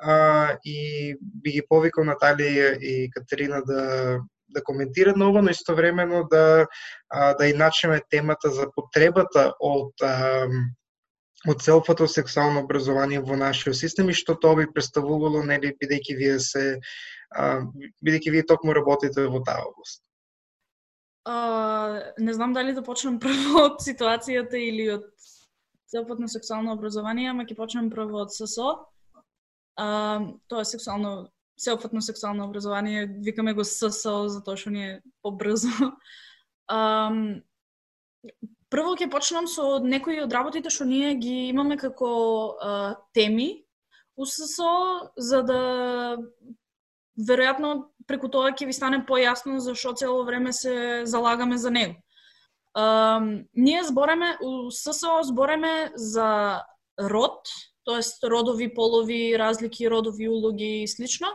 [0.00, 4.20] а, и би ги повикал Наталија и Катерина да
[4.50, 6.66] да коментира на ова, но истовремено да
[7.08, 10.48] а, да и начнеме темата за потребата од а,
[11.48, 16.38] од целфото сексуално образование во нашиот систем и што тоа би представувало нели бидејќи вие
[16.38, 16.64] се
[17.30, 20.02] бидејќи вие токму работите во таа област.
[21.28, 25.10] Uh, не знам дали да почнам прво од ситуацијата или од
[25.90, 28.86] целопатно сексуално образование, ама ќе почнам прво од ССО.
[29.80, 35.68] Uh, тоа е сексуално сеопфатно сексуално образование, викаме го ССО затоа што ни е побрзо.
[36.70, 37.40] Um,
[38.70, 42.10] прво ќе почнам со некои од работите што ние ги имаме како
[42.54, 43.64] uh, теми
[44.14, 45.62] у ССО, за да
[47.28, 51.94] веројатно преку тоа ќе ви стане појасно зашо цело време се залагаме за него.
[52.78, 56.62] Um, ние збореме, у ССО збореме за
[57.00, 57.48] род,
[57.84, 61.26] тоест родови, полови, разлики, родови улоги и слично.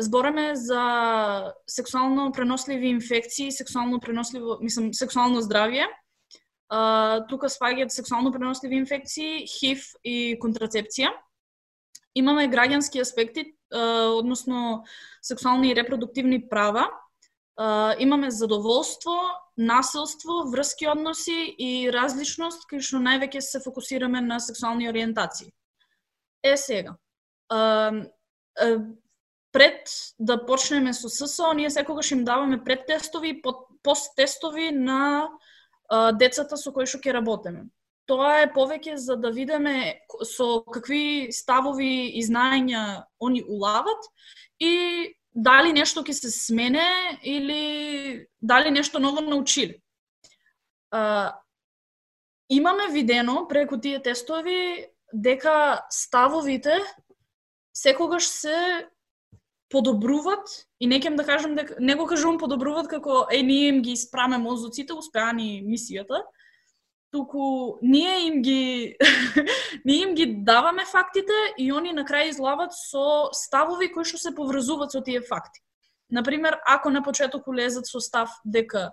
[0.00, 5.86] Збореме за сексуално преносливи инфекции, сексуално преносливо, мислам, сексуално здравје.
[7.28, 11.12] Тука спаѓаат сексуално преносливи инфекции, ХИВ и контрацепција.
[12.14, 14.84] Имаме граѓански аспекти, односно
[15.22, 16.90] сексуални и репродуктивни права.
[17.98, 19.16] Имаме задоволство,
[19.58, 25.52] насилство, врски односи и различност, кај што највеќе се фокусираме на сексуални ориентации.
[26.42, 26.96] Е сега,
[29.52, 33.42] пред да почнеме со ССО, ние секогаш им даваме предтестови и
[33.82, 35.28] посттестови на
[36.16, 37.68] децата со кои што ќе работиме.
[38.06, 44.08] Тоа е повеќе за да видиме со какви ставови и знаења они улават
[44.60, 49.80] и дали нешто ќе се смене или дали нешто ново научили.
[50.90, 51.34] А,
[52.48, 56.80] имаме видено преку тие тестови дека ставовите
[57.72, 58.88] секогаш се
[59.68, 63.96] подобруват и некем да кажам дека не го кажувам подобруват како е ние им ги
[63.96, 66.20] испраме мозоците, успеани мисијата,
[67.12, 68.96] туку ние им ги
[69.84, 74.34] ние им ги даваме фактите и они на крај излават со ставови кои што се
[74.34, 75.60] поврзуваат со тие факти.
[76.10, 78.92] Например, ако на почеток улезат со став дека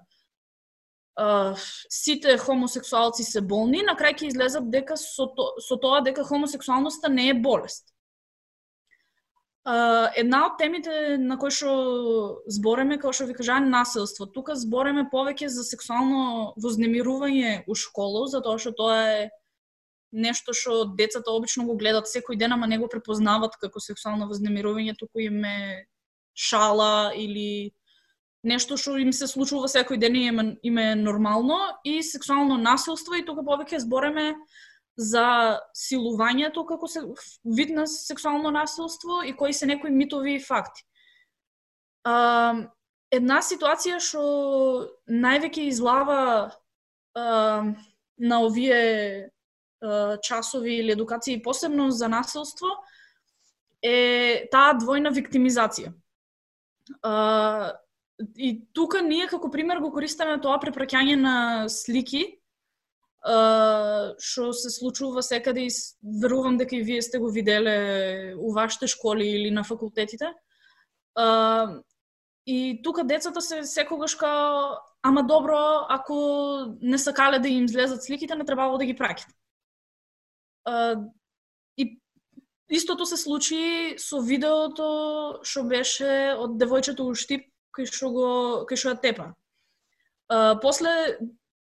[1.19, 1.53] Uh,
[1.89, 7.09] сите хомосексуалци се болни, на крај ќе излезат дека со, то, со тоа дека хомосексуалноста
[7.09, 7.91] не е болест
[9.65, 11.73] една од темите на кои што
[12.47, 14.25] збореме, како што ви кажа, насилство.
[14.25, 19.29] Тука збореме повеќе за сексуално вознемирување у школу, затоа што тоа е
[20.11, 24.97] нешто што децата обично го гледат секој ден, ама не го препознават како сексуално вознемирување,
[24.97, 25.85] туку им е
[26.33, 27.71] шала или
[28.43, 30.31] нешто што им се случува секој ден и
[30.63, 34.33] им е нормално и сексуално насилство и тука повеќе збореме
[34.99, 37.01] за силувањето како се
[37.45, 40.83] вид на сексуално насилство и кои се некои митови и факти.
[42.03, 42.67] А,
[43.11, 44.23] една ситуација што
[45.07, 46.19] највеќе излава
[47.15, 47.63] а,
[48.19, 49.29] на овие
[49.79, 52.67] а, часови или едукации посебно за насилство
[53.81, 55.93] е таа двојна виктимизација.
[57.03, 57.71] А,
[58.35, 61.37] и тука ние како пример го користиме тоа препраќање на
[61.71, 62.38] слики
[63.19, 65.71] што се случува секаде и
[66.21, 70.33] верувам дека и вие сте го виделе у вашите школи или на факултетите.
[72.45, 76.15] И тука децата се секогаш као ама добро, ако
[76.81, 79.31] не сакале да им излезат сликите, не требало да ги праќат.
[81.77, 81.99] И
[82.69, 88.29] истото се случи со видеото што беше од девојчето у Штип кај што го
[88.69, 89.33] кај што ја тепа.
[90.29, 91.17] Uh, после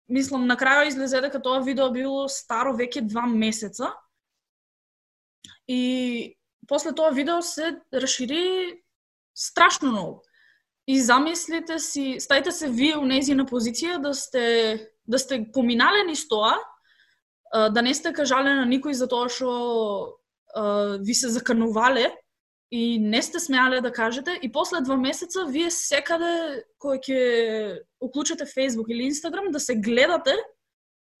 [0.09, 3.93] мислам, на крајот излезе дека тоа видео било старо веќе два месеца.
[5.67, 6.37] И
[6.67, 8.83] после тоа видео се расшири
[9.35, 10.21] страшно многу.
[10.87, 16.27] И замислите си, стајте се вие у незина позиција да сте да сте поминале низ
[16.27, 16.57] тоа,
[17.53, 20.19] да не сте кажале на никој за тоа што
[20.99, 22.11] ви се заканувале
[22.71, 27.19] и не сте смеале да кажете и после два месеца вие секаде кој ќе
[28.03, 30.35] уклучите Facebook или Instagram да се гледате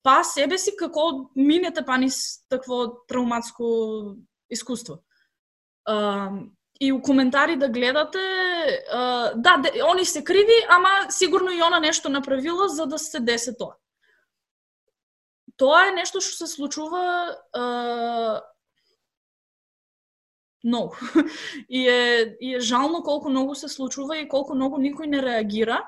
[0.03, 4.15] па себе си како минете па низ такво травматско
[4.49, 4.99] искуство.
[5.85, 6.31] А,
[6.79, 8.19] и у коментари да гледате,
[8.91, 13.19] а, да, де, они се криви, ама сигурно и она нешто направила за да се
[13.19, 13.75] десе тоа.
[15.57, 17.63] Тоа е нешто што се случува а,
[20.67, 20.95] многу.
[21.69, 25.79] и, е, и е жално колку многу се случува и колку многу никој не реагира.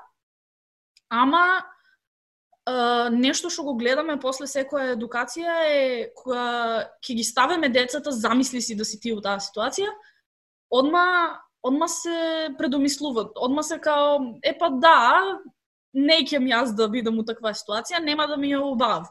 [1.10, 5.84] Ама е, нешто што го гледаме после секоја едукација е
[6.16, 9.92] кога ќе ги ставиме децата, замисли си да си ти во таа ситуација,
[10.72, 11.06] одма
[11.64, 15.40] одма се предомислуваат, одма се као, е па да,
[15.94, 19.10] не ќе ми јас да бидам у таква ситуација, нема да ми ја убав.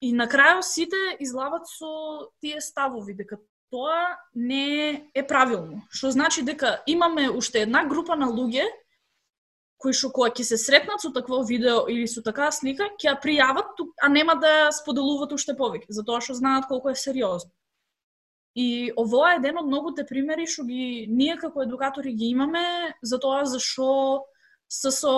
[0.00, 3.38] И на крајот сите излават со тие ставови дека
[3.70, 5.82] тоа не е правилно.
[5.90, 8.66] Што значи дека имаме уште една група на луѓе
[9.78, 13.14] кои што кога ќе се сретнат со такво видео или со такава слика, ќе ја
[13.22, 17.52] пријават, а нема да споделуваат уште повеќе, затоа што знаат колку е сериозно.
[18.58, 23.44] И овоа е еден од многуте примери што ги ние како едукатори ги имаме затоа
[23.46, 24.24] зашо
[24.68, 25.14] се со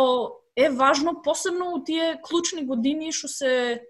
[0.57, 3.81] е важно посебно у тие клучни години што се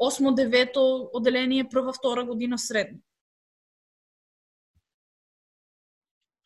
[0.00, 0.78] 8 9
[1.12, 2.98] оделение прва втора година средно.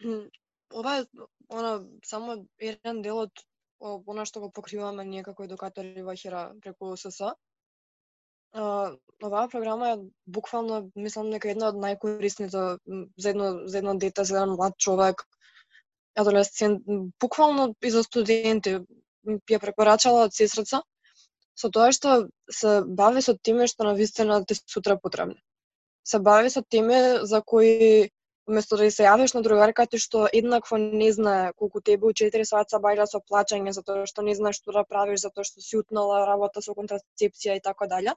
[0.05, 1.05] Ова е
[1.49, 1.73] она
[2.05, 3.45] само еден дел од
[3.81, 7.35] она што го покриваме ние како едукатори во Хера преку СС
[9.23, 14.37] оваа програма е буквално мислам дека една од најкорисните за едно за едно дете, за
[14.37, 15.25] еден млад човек,
[16.17, 16.83] адолесцент,
[17.21, 18.79] буквално и за студенти
[19.51, 20.83] ја препорачала од сестрица
[21.59, 25.41] со тоа што се бави со теми што на вистина те сутра потребни.
[26.05, 28.11] Се бави со теми за кои
[28.49, 32.81] Место да се јавиш на другарката што еднакво не знае колку тебе у 4 сата
[32.85, 36.65] бајла со плачење затоа што не знаеш што да правиш затоа што си утнала работа
[36.65, 38.15] со контрацепција и така дале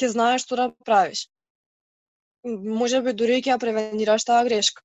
[0.00, 1.28] ќе знаеш што да правиш.
[2.80, 4.84] Може би дури ќе ја превенираш таа грешка.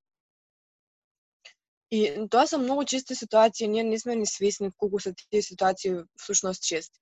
[1.90, 2.00] И
[2.30, 6.62] тоа се многу чести ситуации, ние не сме ни свесни колку се тие ситуации всушност
[6.62, 6.98] чести.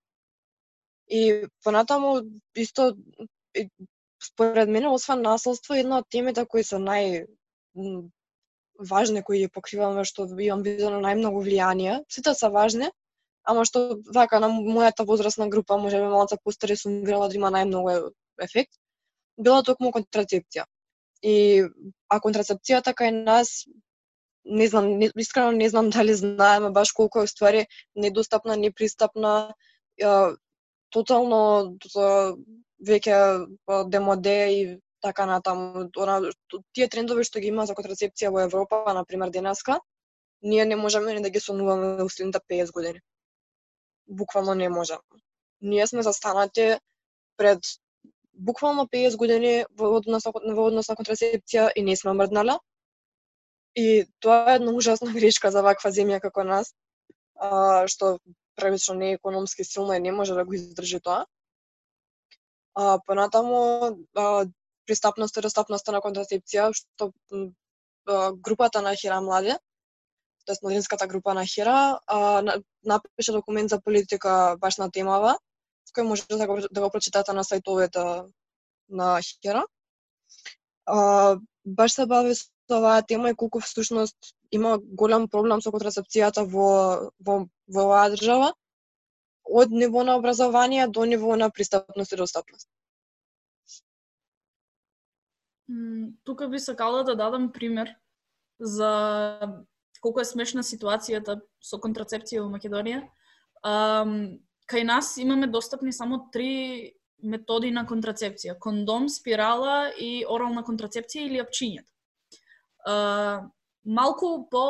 [1.09, 2.21] И понатаму
[2.55, 2.95] исто
[4.25, 7.27] според мене освен наследство една од темите кои се нај
[8.91, 12.91] важни кои ја покриваме што имам видено најмногу влијание, сите се важни,
[13.45, 17.51] ама што вака на мојата возрастна група, може би малку постари сум видела да има
[17.55, 18.73] најмногу ефект,
[19.39, 20.65] била токму контрацепција.
[21.23, 21.65] И
[22.09, 23.65] а контрацепцијата кај нас
[24.45, 27.67] не знам, не, искрено не знам дали знаеме баш колку е ствари
[27.97, 29.55] недостапна, непристапна,
[30.01, 30.07] е,
[30.91, 31.77] тотално
[32.81, 34.61] веќе па, демоде и
[35.03, 35.89] така натаму.
[35.97, 36.21] Она,
[36.73, 39.81] тие трендови што ги има за контрацепција во Европа, на пример денеска,
[40.43, 43.01] ние не можеме ни да ги сонуваме во следните 50 години
[44.07, 45.01] буквално не можеме
[45.61, 46.77] Ние сме застанати
[47.37, 47.59] пред
[48.35, 52.59] буквално 50 години во однос, во однос на контрацепција и не сме мрднале.
[53.77, 56.75] И тоа е една ужасна грешка за ваква земја како нас,
[57.35, 58.19] а, што
[58.57, 61.27] првично не е економски силна и не може да го издржи тоа.
[62.75, 64.47] А, понатаму, а,
[64.87, 67.13] пристапноста и достапноста на контрацепција, што
[68.07, 69.59] а, групата на Хира Младе
[70.45, 72.43] тоест младинската група на Хира, а,
[72.85, 75.39] напише документ за политика баш на темава,
[75.95, 78.27] кој може да го, да го прочитате на сајтовете
[78.89, 79.65] на Хира.
[80.87, 84.17] А, баш се бави со оваа тема и колку всушност
[84.51, 88.53] има голем проблем со контрацепцијата во, во, во оваа држава,
[89.55, 92.69] од ниво на образование до ниво на пристапност и достапност.
[96.25, 97.95] Тука би сакала да дадам пример
[98.61, 98.91] за
[100.03, 103.01] колку е смешна ситуацијата со контрацепција во Македонија.
[103.65, 108.59] Um, кај нас имаме достапни само три методи на контрацепција.
[108.61, 111.89] Кондом, спирала и орална контрацепција или апчињата.
[112.85, 113.49] Uh,
[113.85, 114.67] малку по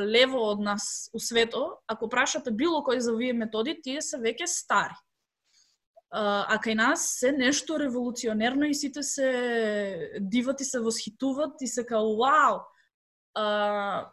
[0.00, 4.46] лево од нас у свето, ако прашате било кој за овие методи, тие се веќе
[4.46, 4.94] стари.
[6.10, 9.30] А кај нас се нешто револуционерно и сите се
[10.20, 12.62] диват и се восхитуват и се као вау.
[13.34, 14.10] А,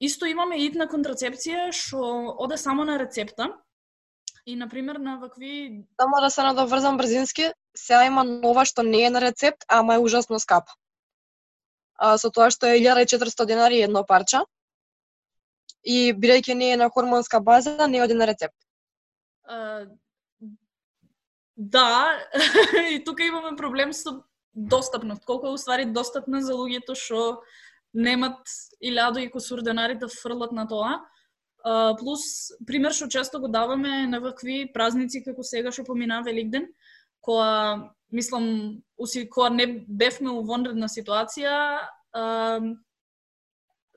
[0.00, 2.00] Исто имаме итна контрацепција што
[2.38, 3.50] оде само на рецепта.
[4.46, 9.02] И на пример на вакви Само да се надоврзам брзински, сега има нова што не
[9.04, 10.72] е на рецепт, ама е ужасно скапа.
[11.98, 14.44] А, со тоа што е 1400 денари едно парче.
[15.82, 18.56] И бидејќи не е на хормонска база, не оди на рецепт.
[19.44, 19.86] А,
[21.56, 22.18] да,
[22.92, 24.22] и тука имаме проблем со
[24.54, 25.24] достапност.
[25.24, 27.42] Колку е уствари достапна за луѓето што
[27.94, 28.46] немат
[28.78, 31.00] илјадо и косур денари да фрлат на тоа.
[31.64, 36.68] А, плюс, пример што често го даваме на вакви празници како сега што помина Великден,
[37.26, 42.60] која, мислам, уси, кога не бевме у вонредна ситуација, а,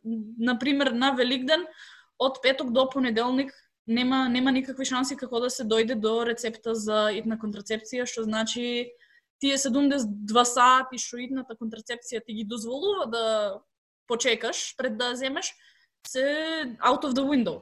[0.03, 1.65] на пример на Великден
[2.19, 3.53] од петок до понеделник
[3.87, 8.93] нема нема никакви шанси како да се дојде до рецепта за итна контрацепција, што значи
[9.41, 13.25] тие 72 сати што итната контрацепција ти ги дозволува да
[14.07, 15.53] почекаш пред да земеш,
[16.07, 16.25] се
[16.81, 17.61] out of the window.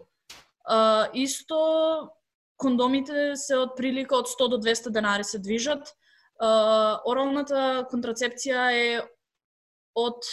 [0.66, 2.12] А, исто
[2.58, 5.96] кондомите се од прилика од 100 до 200 денари се движат.
[6.40, 9.02] Оралната контрацепција е
[9.96, 10.24] од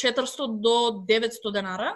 [0.00, 1.92] 400 до 900 денара.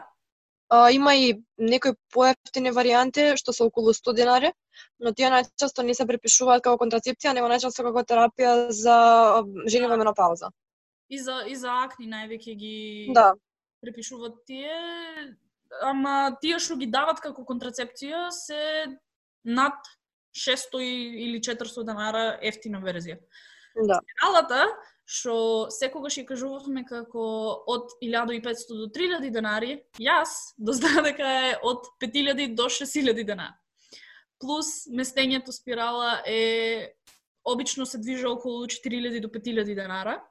[0.68, 4.50] А, има и некои поевтини варијанти што се околу 100 денари,
[4.98, 8.96] но тие најчесто не се препишуваат како контрацепција, него најчесто како терапија за
[9.70, 10.50] жени во менопауза.
[11.08, 12.78] И за и за акни највеќе ги
[13.14, 13.34] Да,
[13.84, 14.74] препишуваат тие,
[15.86, 18.98] ама тие што ги дават како контрацепција се
[19.44, 19.78] над
[20.36, 23.18] 600 и- или 400 денара ефтина верзија.
[23.88, 24.00] да.
[24.24, 24.64] Алата,
[25.04, 27.24] што секогаш ја кажувавме како
[27.68, 33.54] од 1500 до 3000 денари, јас дознаа дека е од 5000 до 6000 денари.
[34.40, 36.92] Плюс местењето спирала е
[37.44, 40.22] обично се движи околу 4000 до 5000 денара.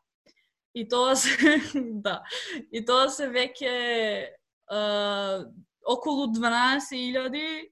[0.76, 1.30] И тоа се
[2.06, 2.24] да.
[2.72, 4.82] И тоа се веќе е,
[5.86, 7.70] околу 12000 е,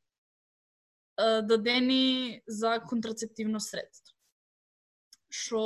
[1.18, 4.16] дадени за контрацептивно средство.
[5.30, 5.62] Што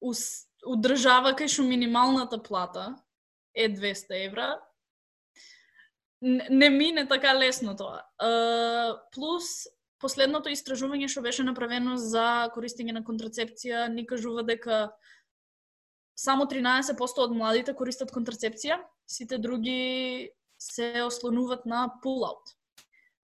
[0.00, 2.96] ус- удржава кај што минималната плата
[3.54, 4.60] е 200 евра,
[6.22, 8.04] не, мине така лесно тоа.
[9.12, 9.68] Плюс,
[10.00, 14.90] последното истражување што беше направено за користење на контрацепција ни кажува дека
[16.16, 20.30] само 13% од младите користат контрацепција, сите други
[20.60, 22.59] се ослонуваат на pull-out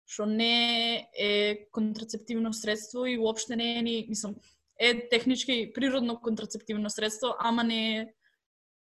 [0.07, 4.35] што не е контрацептивно средство и уопште не е ни, мислам,
[4.79, 8.07] е технички природно контрацептивно средство, ама не е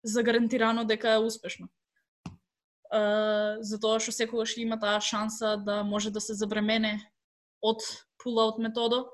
[0.04, 1.68] загарантирано дека е успешно.
[2.88, 7.02] Uh, затоа што секогаш има таа шанса да може да се забремене
[7.60, 7.84] од
[8.16, 9.10] пула од методо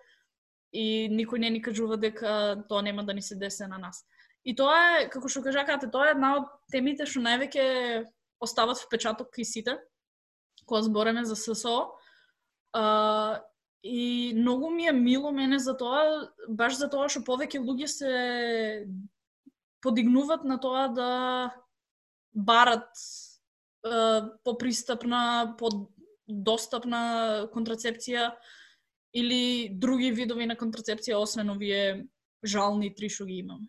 [0.71, 4.05] и никој не ни кажува дека тоа нема да ни се десе на нас.
[4.45, 8.05] И тоа е, како што кажакате, тоа е една од темите што највеќе
[8.45, 9.79] остават впечаток кај сите,
[10.67, 11.93] кога збореме за ССО.
[12.73, 13.43] А,
[13.83, 18.13] и многу ми е мило мене за тоа, баш за тоа што повеќе луѓе се
[19.85, 21.11] подигнуваат на тоа да
[22.33, 22.89] барат
[23.85, 28.33] а, попристапна, подостапна контрацепција
[29.15, 32.09] или други видови на контрацепција освен овие
[32.45, 33.69] жални три што ги имаме.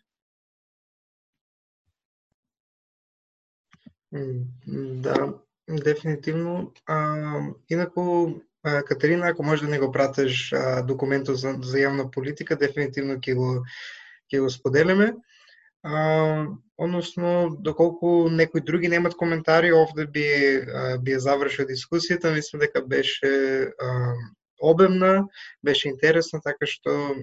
[5.04, 5.34] Да,
[5.70, 6.74] дефинитивно.
[6.86, 7.16] А,
[7.70, 8.30] инаку,
[8.64, 13.18] а, Катерина, ако може да не го пратиш а, документот за, за јавна политика, дефинитивно
[13.18, 13.50] ќе го
[14.32, 15.14] ќе го споделиме.
[15.84, 16.46] А,
[16.78, 20.26] односно, доколку некои други немат коментари, овде би
[20.58, 23.30] а, би ја завршил дискусијата, мислам дека беше
[23.82, 24.14] а,
[24.62, 25.28] обемна,
[25.64, 27.14] беше интересна, така што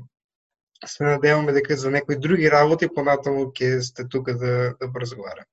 [0.87, 5.47] се надеваме дека за некои други работи понатаму ќе сте тука да да поразговараме.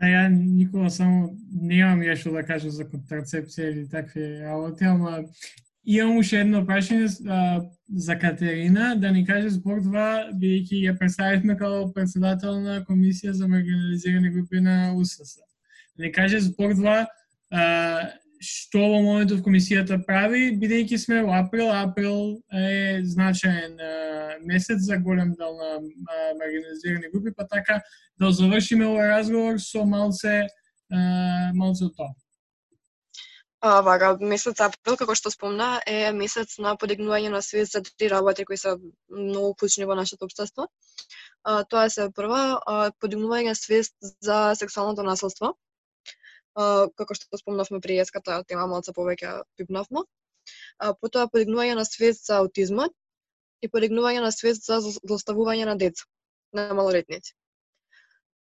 [0.00, 5.24] А ја никога само немам ја што да кажам за контрацепција или такви работи, ама
[5.84, 11.56] имам уште едно прашање а, за Катерина, да ни каже збор два, бидејќи ја представивме
[11.60, 15.36] како председател на Комисија за маргинализирани групи на УСС.
[15.96, 17.06] Да ни каже збор два,
[17.50, 18.08] а,
[18.40, 23.76] што во моментот комисијата прави, бидејќи сме во април, април е значаен
[24.48, 25.80] месец за голем дел на
[26.38, 27.82] маргинализирани групи, па така
[28.18, 30.48] да завршиме овој разговор со малце
[31.54, 32.10] малце од тоа.
[33.60, 38.08] А, вака, месец април, како што спомна, е месец на подигнување на свест за три
[38.08, 38.72] работи кои се
[39.12, 40.68] многу клучни во нашето општество.
[41.44, 43.92] А, тоа се прва, а, подигнување свест
[44.24, 45.52] за сексуалното насилство.
[46.54, 50.02] Како што спомнавме при еската тема малце повеќе пипнавме.
[50.78, 52.94] А, потоа подигнување на свест за аутизмот
[53.62, 56.06] и подигнување на свест за злоставување на деца,
[56.56, 57.34] на малолетници.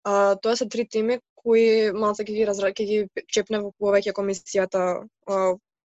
[0.05, 2.73] А, тоа се три теми кои малце ќе ги разра...
[2.73, 5.39] ќе ги чепне во повеќе комисијата а,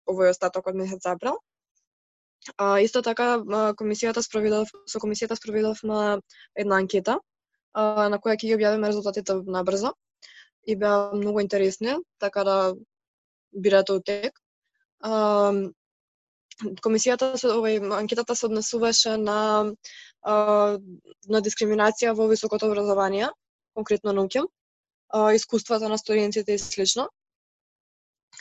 [0.09, 1.39] овој остаток од месец април.
[2.57, 3.37] А, исто така
[3.79, 6.19] комисијата спроведов со комисијата спроведовме
[6.55, 7.19] една анкета
[7.73, 9.93] а, на која ќе ги објавиме резултатите набрзо
[10.67, 12.75] и беа многу интересни, така да
[13.53, 14.39] бирате утек.
[14.99, 15.53] А,
[16.83, 19.39] комисијата се овој анкетата се однесуваше на
[20.21, 20.77] а,
[21.29, 23.29] на дискриминација во високото образование,
[23.73, 24.47] конкретно науќам,
[25.09, 27.09] а, искуствата на студентите и слично.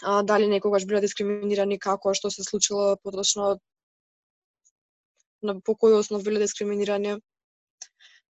[0.03, 3.59] А, дали некогаш биле дискриминирани, како, што се случило поточно,
[5.43, 7.19] на по кој основ биле дискриминирани.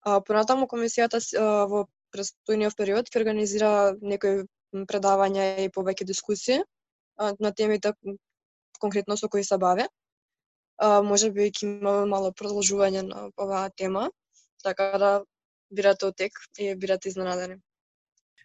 [0.01, 1.85] А, понатаму комисијата а, во
[2.15, 3.71] престојниот период ќе организира
[4.01, 4.45] некои
[4.89, 6.63] предавања и повеќе дискусии
[7.39, 7.93] на темите
[8.79, 9.87] конкретно со кои се баве.
[10.77, 14.09] А, може би ќе имаме мало продолжување на оваа тема,
[14.63, 15.11] така да
[15.71, 17.61] бирате отек и бирате изненадени.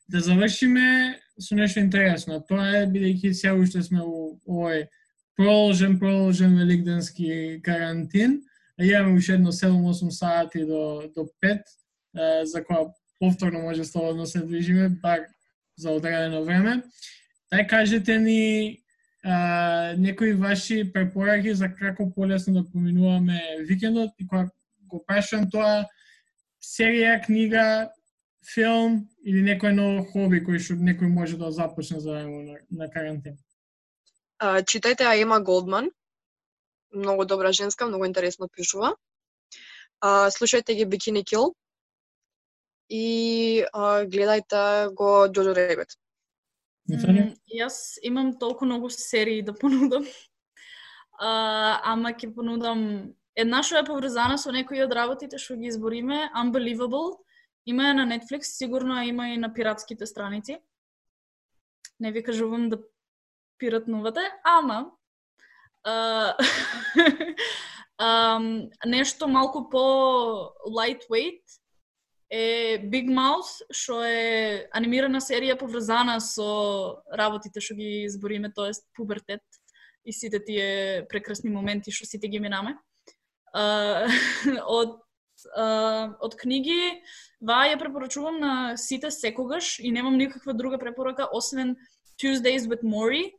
[0.08, 2.40] Да завршиме со нешто интересно.
[2.46, 4.86] Тоа е бидејќи сега уште сме у овој
[5.38, 8.40] продолжен, продолжен великденски карантин.
[8.78, 11.62] Имаме уште едно 7-8 сати до, до 5,
[12.44, 12.90] за која
[13.20, 15.20] повторно може слободно да се движиме, бар
[15.78, 16.82] за одредено време.
[17.52, 18.80] Тај кажете ни
[19.24, 24.48] а, некои ваши препораки за како полесно да поминуваме викендот и кога
[24.90, 25.86] го прашувам тоа
[26.64, 27.90] серија, книга,
[28.54, 32.90] филм или некој ново хоби кој што некој може да започне за време на, на
[32.90, 33.36] карантин.
[34.38, 35.90] А, читајте Аема Голдман.
[36.94, 38.94] Многу добра женска, многу интересно пишува.
[40.00, 41.52] А, слушајте ги Bikini Kill.
[42.90, 45.94] И а, гледајте го Джоджо Ребет.
[46.90, 50.06] М, Јас имам толку многу серии да понудам.
[51.20, 56.30] А, ама ќе понудам една што е поврзана со некои од работите што ги избориме,
[56.34, 57.20] Unbelievable.
[57.66, 60.58] Има ја на Netflix, сигурно има и на пиратските страници.
[62.00, 62.78] Не ви кажувам да
[63.58, 64.90] пиратнувате, ама
[65.84, 66.34] а,
[67.98, 69.84] ам, нешто малку по
[70.66, 71.59] lightweight
[72.30, 79.42] е Big Mouth, што е анимирана серија поврзана со работите што ги избориме, тоест пубертет
[80.04, 82.78] и сите тие прекрасни моменти што сите ги минаме.
[84.78, 85.00] Од
[86.20, 87.00] од книги,
[87.40, 91.76] ваа ја препорачувам на сите секогаш и немам никаква друга препорака освен
[92.20, 93.32] Tuesdays with Mori,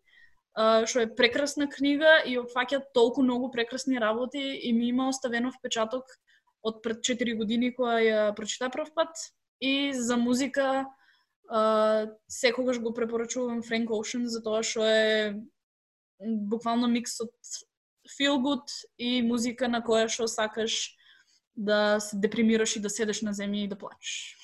[0.58, 6.04] што е прекрасна книга и опфаќа толку многу прекрасни работи и ми има оставено впечаток
[6.64, 9.16] од пред 4 години која ја прочита прв пат
[9.62, 10.86] и за музика
[11.50, 15.36] а, секогаш го препорачувам Frank Ocean за тоа што е
[16.22, 17.34] буквално микс од
[18.10, 18.66] feel good
[18.98, 20.96] и музика на која што сакаш
[21.56, 24.36] да се депримираш и да седеш на земја и да плачеш.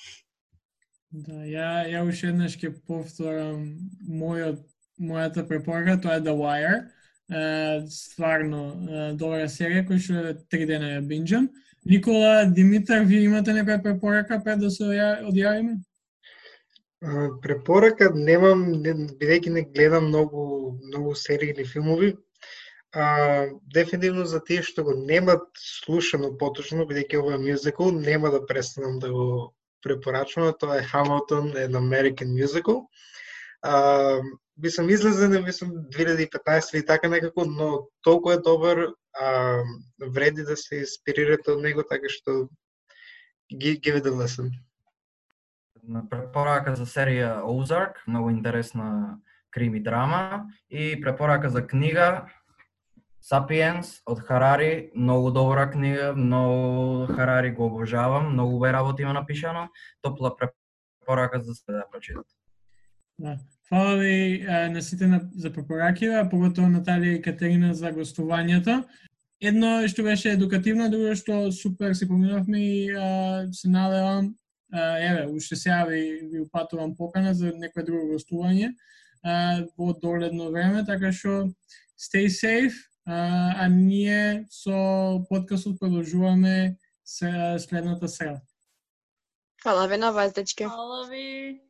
[1.10, 4.60] Да, ја, ја уште еднаш ќе повторам мојот,
[5.00, 6.78] мојата препорака, тоа е The Wire.
[7.28, 7.40] Е,
[7.92, 11.48] стварно е, добра серија која што три дена ја бинџам.
[11.88, 15.78] Никола Димитар, вие имате некоја препорака пред да се одјавиме?
[17.42, 22.16] Препорака немам, не- бидејќи не гледам многу многу серии или филмови.
[22.92, 28.44] А, дефинитивно за тие што го немат слушано поточно, бидејќи ова е мюзикл, нема да
[28.46, 30.54] престанам да го препорачувам.
[30.60, 32.84] Тоа е Hamilton, an American Musical.
[33.62, 34.20] А,
[34.58, 39.62] мислам излезен, мислам 2015 или така некако, но толку е добар, а,
[40.00, 42.48] вреди да се инспирирате од него, така што
[43.52, 44.50] gi- give it a
[45.88, 49.18] на препорака за серија Ozark, многу интересна
[49.50, 52.28] крими драма и препорака за книга
[53.24, 59.68] Sapiens од Харари, многу добра книга, многу Харари го обожавам, многу убави работи има напишано,
[60.02, 62.34] топла препорака за се да прочитате.
[63.68, 68.82] Фала ви на сите на, за препораките, а поготово Наталија и Катерина за гостувањето.
[69.40, 74.34] Едно што беше едукативно, друго што супер се поминавме и а, се надевам,
[74.72, 76.00] а, еве, уште сега ви,
[76.32, 78.72] ви упатувам покана за некое друго гостување
[79.22, 81.52] а, во догледно време, така што
[81.94, 82.74] stay safe,
[83.06, 88.40] а, а ние со подкастот продолжуваме следната среда.
[89.62, 90.64] Фала ви на вас, дечки.
[90.64, 91.67] Фала ви!